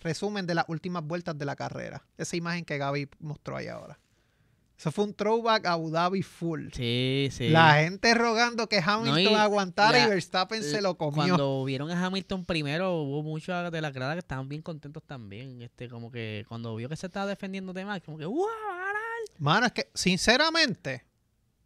[0.02, 2.06] resumen de las últimas vueltas de la carrera.
[2.18, 4.00] Esa imagen que Gaby mostró ahí ahora.
[4.78, 6.68] Eso fue un throwback a Abu Dhabi full.
[6.72, 7.50] Sí, sí.
[7.50, 11.16] La gente rogando que Hamilton No, y aguantara y la- Verstappen se lo comió.
[11.36, 15.64] Cuando vieron a Hamilton primero, hubo muchas de las gradas que estaban bien contentos también.
[15.64, 18.46] Este, como que cuando vio que se estaba defendiendo de Max, como que ¡wow!
[18.46, 19.04] va a ganar".
[19.40, 21.06] Mano, es que sinceramente,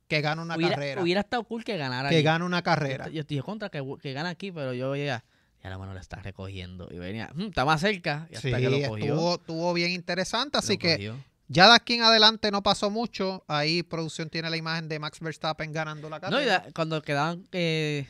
[0.07, 1.01] que gana una hubiera, carrera.
[1.01, 2.09] hubiera estado cool que ganara.
[2.09, 3.09] que gana una Yo, carrera.
[3.09, 5.25] yo dije contra que, que gana aquí, pero yo veía,
[5.61, 6.87] ya la mano le está recogiendo.
[6.89, 8.27] Y venía, "Mm, está más cerca.
[8.31, 9.05] Y hasta Sí, que lo cogió.
[9.05, 10.57] estuvo, estuvo bien interesante.
[10.57, 11.13] Así que.
[11.51, 13.43] Ya de aquí en adelante no pasó mucho.
[13.47, 16.39] Ahí producción tiene la imagen de Max Verstappen ganando la carrera.
[16.39, 18.07] No, y da- cuando quedaban, eh,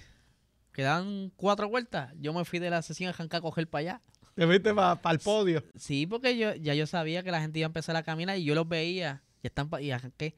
[0.74, 4.02] quedaban cuatro vueltas, yo me fui de la sesión a arrancar a coger para allá.
[4.36, 5.64] Te fuiste para el podio.
[5.76, 8.44] Sí, porque yo ya yo sabía que la gente iba a empezar a caminar y
[8.46, 9.22] yo los veía.
[9.44, 10.36] Ya están pa- y arranqué.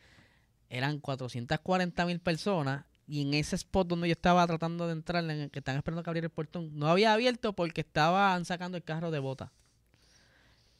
[0.70, 2.86] Eran 440 mil personas.
[3.06, 6.01] Y en ese spot donde yo estaba tratando de entrar, en el que están esperando
[6.04, 9.51] que abriera el portón, no había abierto porque estaban sacando el carro de bota.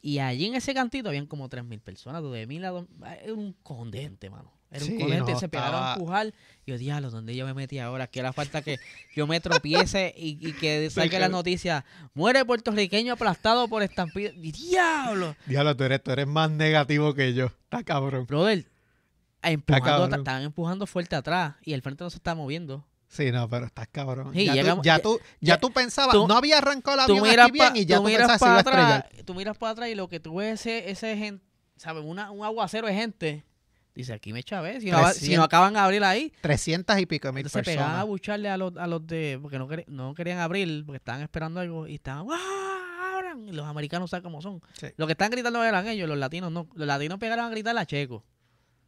[0.06, 2.86] Y allí en ese cantito habían como 3 mil personas, de mil a dos-
[3.24, 4.52] Era un cojón de gente, mano.
[4.70, 6.34] Era un cojón de gente, no, se pegaron a estaba- empujar.
[6.66, 8.08] Y yo, diablo, ¿dónde yo me metí ahora?
[8.08, 8.80] Que era falta que
[9.16, 11.86] yo me tropiece y, y que Sí, salga que- la noticia.
[12.14, 14.32] Muere puertorriqueño aplastado por estampida.
[14.36, 15.38] Y, ¡Diablo!
[15.46, 17.46] Diablo, tú eres, tú eres más negativo que yo.
[17.46, 18.26] Está cabrón.
[18.26, 18.66] Brother,
[19.42, 22.86] empujando, estaban empujando fuerte atrás y el frente no se está moviendo.
[23.14, 24.34] Sí, no, pero estás cabrón.
[24.34, 26.98] Sí, ya, llegamos- tú, ya, ya- tú, ya ya- tú pensabas, tú- no había arrancado
[27.06, 29.90] Tú avión aquí bien pa- y ya tú, miras para atrás, tú miras para atrás
[29.90, 31.46] y lo que tú ves ese, ese gente,
[31.78, 32.04] ¿sabes?
[32.06, 33.44] Una, un aguacero de gente.
[33.96, 34.82] Dice, aquí me chavé.
[34.82, 35.46] Si no, si no 300.
[35.46, 38.08] acaban de abrir ahí, 300 y pico de mil entonces se pegaban a personas.
[38.08, 39.38] bucharle a los, a los de...
[39.40, 42.26] Porque no, querían- no querían abrir, porque estaban esperando algo y estaban...
[42.26, 42.34] ¡Wow!
[43.16, 43.48] Abran.
[43.48, 44.62] Y los americanos saben cómo son.
[44.74, 44.88] Sí.
[44.98, 46.68] Los que están gritando eran ellos, los latinos no.
[46.74, 48.24] Los latinos pegaron a gritar a Checo.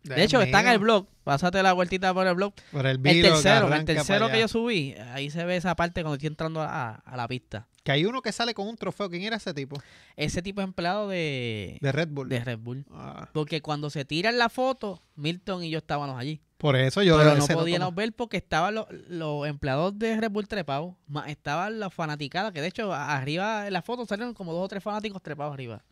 [0.06, 1.08] De hecho, está en mío, el blog.
[1.24, 2.54] Pásate la vueltita por el blog.
[2.72, 6.28] Por el, tercero, el tercero que yo subí, ahí se ve esa parte cuando estoy
[6.28, 7.68] entrando a, a la pista.
[7.84, 9.10] Que hay uno que sale con un trofeo.
[9.10, 9.80] ¿Quién era ese tipo?
[10.16, 12.30] Ese tipo es empleado de, De Red Bull.
[12.30, 12.84] de Red Bull.
[12.92, 16.42] Ah, Porque cuando se tiran la foto, Milton y yo estábamos allí.
[16.58, 20.48] por eso yo pero no podíamos ver porque estaban los, los empleados de Red Bull
[20.48, 24.66] trepados, más estaban las fanaticadas, que de hecho arriba en la foto salieron como dos
[24.66, 25.84] o tres fanáticos trepados arriba.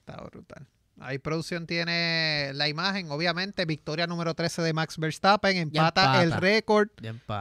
[0.00, 0.66] Está brutal.
[1.00, 6.22] Ahí producción tiene la imagen, obviamente, victoria número 13 de Max Verstappen, empata, empata.
[6.22, 6.88] el récord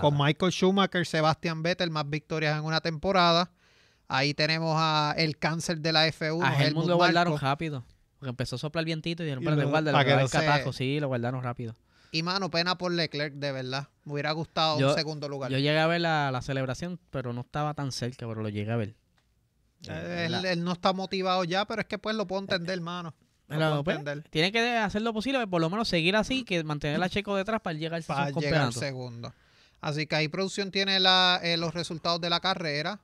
[0.01, 3.51] con Michael Schumacher, Sebastian Vettel, más victorias en una temporada.
[4.07, 6.43] Ahí tenemos a el cáncer de la F1.
[6.43, 7.83] A Helmut Helmut lo guardaron rápido.
[8.19, 10.73] Porque empezó a soplar el vientito y dijeron, para que que se- catajo.
[10.73, 11.75] Sí, lo guardaron rápido.
[12.11, 13.89] Y mano, pena por Leclerc, de verdad.
[14.05, 15.51] Me hubiera gustado Yo- un segundo lugar.
[15.51, 18.71] Yo llegué a ver la, la celebración, pero no estaba tan cerca, pero lo llegué
[18.71, 18.95] a ver.
[19.87, 23.13] Eh, él, él no está motivado ya, pero es que pues lo puedo entender, hermano.
[23.47, 23.97] Pero, pues.
[24.29, 27.61] Tiene que hacer lo posible, por lo menos seguir así, que mantener a Checo detrás
[27.61, 29.33] para llegar Para al llegar segundo.
[29.79, 32.99] Así que ahí producción tiene la- eh, los resultados de la carrera.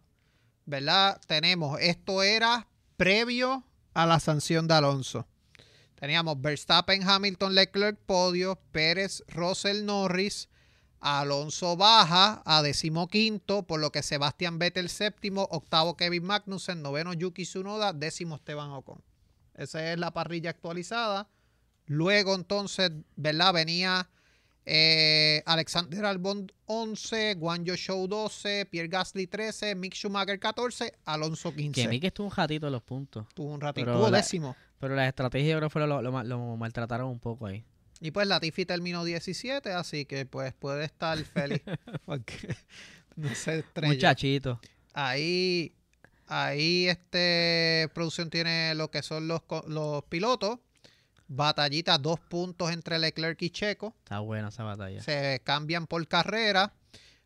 [0.66, 1.20] ¿Verdad?
[1.28, 2.68] Tenemos, esto era
[2.98, 3.64] previo
[3.94, 5.28] a la sanción de Alonso.
[5.96, 10.50] Teníamos Verstappen, Hamilton, Leclerc, podio, Pérez, Russell, Norris,
[11.00, 17.44] Alonso baja a decimoquinto, por lo que Sebastián Vettel séptimo, octavo Kevin Magnussen, noveno Yuki
[17.44, 19.02] Tsunoda, décimo Esteban Ocon.
[19.56, 21.28] Esa es la parrilla actualizada.
[21.86, 23.54] Luego entonces, ¿verdad?
[23.54, 24.10] Venía
[24.66, 31.82] eh, Alexander Albon 11, Guanyo Show 12, Pierre Gasly 13, Mick Schumacher 14, Alonso 15.
[31.82, 33.26] Que Mick estuvo un ratito en los puntos.
[33.34, 34.56] Tuvo un ratito, Pero tuvo la- décimo.
[34.80, 37.64] Pero la estrategia yo creo que lo, lo, lo- lo maltrataron un poco ahí.
[38.00, 41.62] Y pues Latifi terminó 17, así que pues puede estar feliz.
[42.06, 42.56] porque
[43.16, 43.94] no se estrella.
[43.94, 44.60] Muchachito.
[44.94, 45.74] Ahí,
[46.28, 49.42] ahí este producción tiene lo que son los,
[50.10, 50.60] pilotos.
[51.28, 53.96] Batallita, dos puntos entre Leclerc y Checo.
[54.04, 55.02] Está buena esa batalla.
[55.02, 56.74] Se cambian por carrera.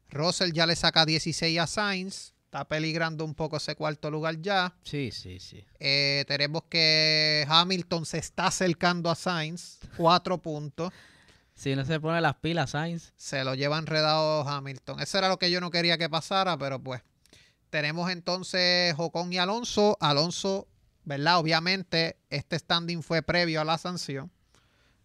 [0.10, 2.34] Russell ya le saca 16 a Sainz.
[2.46, 4.74] Está peligrando un poco ese cuarto lugar ya.
[4.84, 5.66] Sí, sí, sí.
[5.80, 9.80] Eh, tenemos que Hamilton se está acercando a Sainz.
[9.98, 10.94] Cuatro puntos.
[11.54, 13.14] Si no se pone las pilas, Sainz.
[13.18, 15.02] Se lo lleva enredado Hamilton.
[15.02, 17.02] Eso era lo que yo no quería que pasara, pero pues.
[17.78, 19.98] Tenemos entonces Ocon y Alonso.
[20.00, 20.68] Alonso,
[21.04, 21.38] ¿verdad?
[21.38, 24.32] Obviamente, este standing fue previo a la sanción.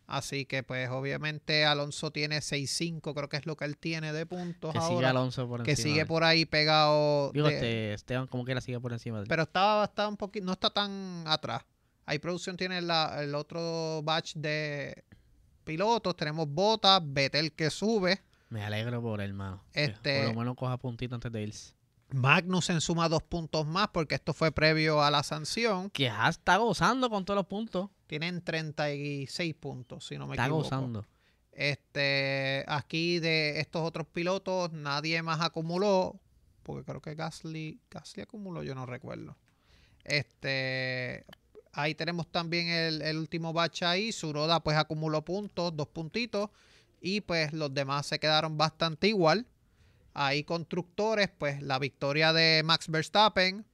[0.06, 4.24] Así que, pues, obviamente, Alonso tiene 6-5, creo que es lo que él tiene de
[4.24, 5.10] puntos Que sigue ahora.
[5.10, 5.82] Alonso por que encima.
[5.84, 6.06] sigue de él.
[6.06, 7.30] por ahí pegado.
[7.32, 9.28] Digo, de- este, Esteban como quiera sigue por encima de él.
[9.28, 11.62] Pero estaba, está un poquito, no está tan atrás.
[12.06, 15.04] Ahí producción tiene la- el otro batch de
[15.64, 16.16] pilotos.
[16.16, 18.22] Tenemos Bota, Betel que sube.
[18.48, 19.62] Me alegro por él, mano.
[19.74, 21.74] Que Este- Por lo menos coja puntito antes de irse.
[22.12, 25.90] Magnussen suma dos puntos más porque esto fue previo a la sanción.
[25.90, 27.90] Que ya está gozando con todos los puntos.
[28.06, 30.64] Tienen 36 puntos, si no me está equivoco.
[30.64, 31.06] gozando.
[31.52, 36.20] Este, aquí de estos otros pilotos, nadie más acumuló.
[36.62, 39.36] Porque creo que Gasly, Gasly acumuló, yo no recuerdo.
[40.04, 41.24] Este,
[41.72, 44.12] ahí tenemos también el, el último batch ahí.
[44.12, 46.50] Suroda pues acumuló puntos, dos puntitos.
[47.00, 49.46] Y pues los demás se quedaron bastante igual.
[50.14, 53.64] Ahí constructores, pues la victoria de Max Verstappen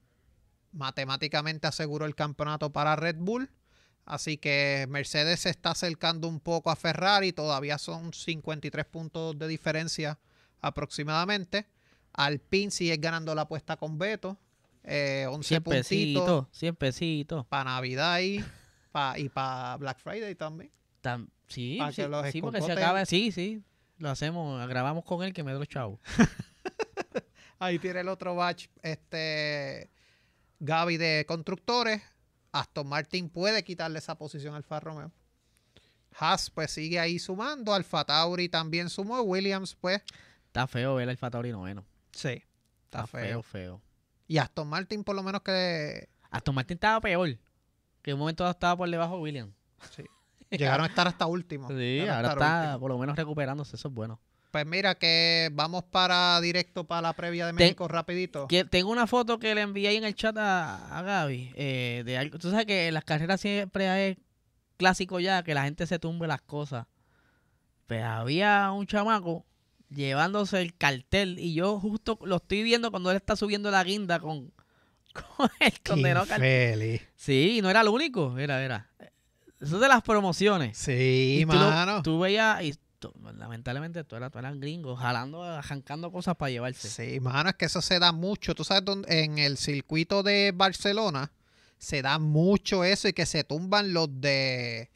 [0.72, 3.50] matemáticamente aseguró el campeonato para Red Bull.
[4.04, 9.48] Así que Mercedes se está acercando un poco a Ferrari, todavía son 53 puntos de
[9.48, 10.18] diferencia
[10.60, 11.66] aproximadamente.
[12.14, 14.38] Alpine sigue ganando la apuesta con Beto,
[14.82, 16.46] eh, 11 100 puntitos pesitos.
[16.52, 17.46] 100 pesitos.
[17.46, 18.42] para Navidad y
[19.28, 20.70] para Black Friday también.
[21.02, 23.04] Tam- sí, sí, sí, porque se acaba.
[23.04, 23.62] Sí, sí.
[23.98, 26.00] Lo hacemos, grabamos con él que me dio los chavos.
[27.58, 29.90] Ahí tiene el otro batch, este
[30.60, 32.02] Gaby de constructores.
[32.52, 35.12] Aston Martin puede quitarle esa posición al Alfa Romeo.
[36.18, 37.74] Haas pues sigue ahí sumando.
[37.74, 39.20] Alfa Tauri también sumó.
[39.22, 40.02] Williams pues
[40.46, 41.84] Está feo ver el Fatauri noveno.
[42.12, 42.42] sí,
[42.84, 43.22] está, Está feo.
[43.22, 43.82] feo, feo.
[44.26, 47.38] Y Aston Martin por lo menos que Aston Martin estaba peor.
[48.02, 49.52] Que en un momento estaba por debajo de William.
[49.94, 50.04] sí,
[50.58, 51.68] llegaron a estar hasta último.
[51.68, 52.80] Sí, ahora está último.
[52.80, 53.76] por lo menos recuperándose.
[53.76, 54.20] Eso es bueno.
[54.50, 58.48] Pues mira que vamos para directo para la previa de Ten- México rapidito.
[58.48, 61.52] Que- Tengo una foto que le envié ahí en el chat a, a Gaby.
[61.54, 62.38] eh, de algo.
[62.38, 64.16] Tú sabes que en las carreras siempre es
[64.78, 66.86] clásico ya que la gente se tumbe las cosas.
[67.86, 69.44] Pues había un chamaco
[69.90, 74.18] llevándose el cartel y yo justo lo estoy viendo cuando él está subiendo la guinda
[74.20, 74.50] con,
[75.36, 77.00] con el condenado cartel.
[77.16, 78.38] Sí, y no era el único.
[78.38, 78.88] Era, era.
[79.60, 80.76] Eso es de las promociones.
[80.78, 82.02] Sí, Y mano.
[82.02, 86.88] tú veías, y tú- lamentablemente tú eras, tú eras gringo, jalando, arrancando cosas para llevarse.
[86.88, 88.54] Sí, mano, es que eso se da mucho.
[88.54, 89.24] Tú sabes, dónde?
[89.24, 91.32] en el circuito de Barcelona
[91.78, 94.90] se da mucho eso y que se tumban los de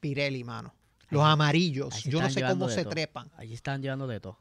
[0.00, 0.74] Pirelli, mano.
[1.10, 2.04] Los Ahí amarillos.
[2.04, 2.90] Yo no sé cómo se todo.
[2.90, 3.30] trepan.
[3.36, 4.38] Allí están llevando de todo.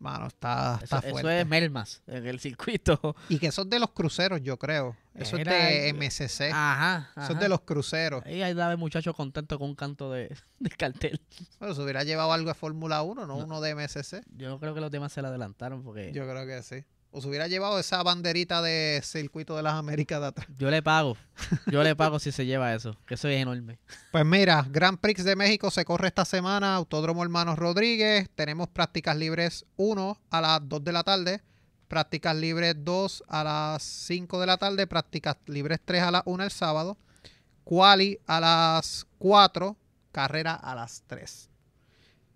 [0.00, 1.40] Mano, está, Eso, está eso fuerte.
[1.42, 3.14] es mermas en el circuito.
[3.28, 4.96] Y que eso es de los cruceros, yo creo.
[5.14, 6.50] Eso Era es de el- MSC.
[6.52, 7.10] Ajá.
[7.12, 7.40] Eso es ajá.
[7.40, 8.24] de los cruceros.
[8.24, 11.20] Ahí hay el muchacho contento con un canto de, del cartel.
[11.58, 13.44] Bueno, se hubiera llevado algo de Fórmula 1, no, No.
[13.44, 14.22] uno de MSC.
[14.38, 16.82] Yo creo que los demás se le adelantaron porque Yo creo que sí.
[17.12, 20.46] O se hubiera llevado esa banderita de circuito de las Américas de atrás.
[20.70, 21.16] le pago.
[21.70, 23.80] Yo le pago si se lleva eso, que eso es enorme.
[24.12, 29.16] Pues mira, Grand Prix de México se corre esta semana, Autódromo Hermanos Rodríguez, tenemos prácticas
[29.16, 31.42] libres 1 a las 2 de la tarde,
[31.88, 36.44] prácticas libres 2 a las 5 de la tarde, prácticas libres 3 a las 1
[36.44, 36.96] el sábado,
[37.64, 39.76] quali a las 4,
[40.12, 41.50] carrera a las 3.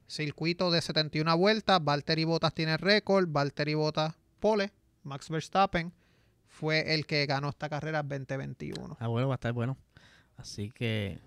[0.09, 4.15] Circuito de 71 vueltas, Valtteri Bottas tiene récord, Valtteri Bottas
[4.45, 4.71] pole,
[5.05, 5.91] Max Verstappen
[6.49, 8.99] fue el que ganó esta carrera 2021.
[9.01, 9.79] Ah, bueno, va a estar bueno.
[10.37, 11.19] Así que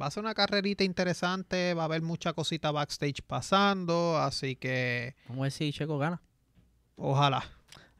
[0.00, 5.14] Va a ser una carrerita interesante, va a haber mucha cosita backstage pasando, así que
[5.28, 6.22] vamos a ver si Checo gana.
[6.96, 7.44] ojalá.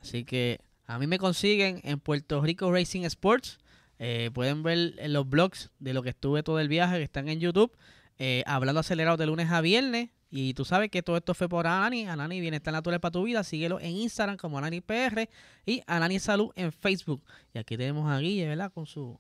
[0.01, 3.59] Así que a mí me consiguen en Puerto Rico Racing Sports.
[3.99, 7.28] Eh, pueden ver en los blogs de lo que estuve todo el viaje que están
[7.28, 7.76] en YouTube.
[8.16, 10.09] eh, hablando acelerado de lunes a viernes.
[10.30, 12.06] Y tú sabes que todo esto fue por Anani.
[12.06, 13.42] Anani Bienestar Natural para tu vida.
[13.44, 15.28] Síguelo en Instagram como Anani PR
[15.64, 17.22] y Anani Salud en Facebook.
[17.54, 18.72] Y aquí tenemos a Guille, ¿verdad?
[18.72, 19.18] Con su...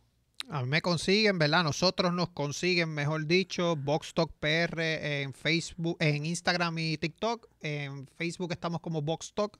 [0.50, 1.62] A mí me consiguen, ¿verdad?
[1.62, 4.80] Nosotros nos consiguen, mejor dicho, Box Talk PR
[5.22, 7.48] en Facebook, en Instagram y TikTok.
[7.60, 9.58] En Facebook estamos como Box Talk.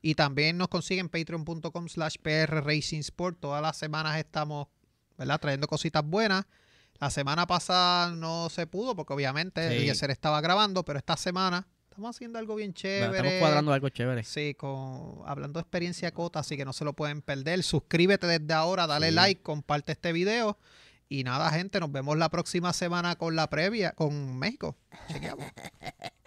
[0.00, 3.40] Y también nos consiguen patreon.com slash PR Racing Sport.
[3.40, 4.68] Todas las semanas estamos,
[5.16, 5.40] ¿verdad?
[5.40, 6.44] Trayendo cositas buenas.
[7.00, 9.74] La semana pasada no se pudo porque obviamente Sí.
[9.76, 13.16] Eliezer estaba grabando, pero esta semana estamos haciendo algo bien chévere.
[13.16, 14.22] Estamos cuadrando algo chévere.
[14.24, 17.62] Sí, con, hablando de experiencia cota, así que no se lo pueden perder.
[17.62, 19.14] Suscríbete desde ahora, dale Sí.
[19.14, 20.58] like, comparte este video.
[21.08, 24.76] Y nada, gente, nos vemos la próxima semana con la previa con México.
[25.08, 25.44] Chequeamos.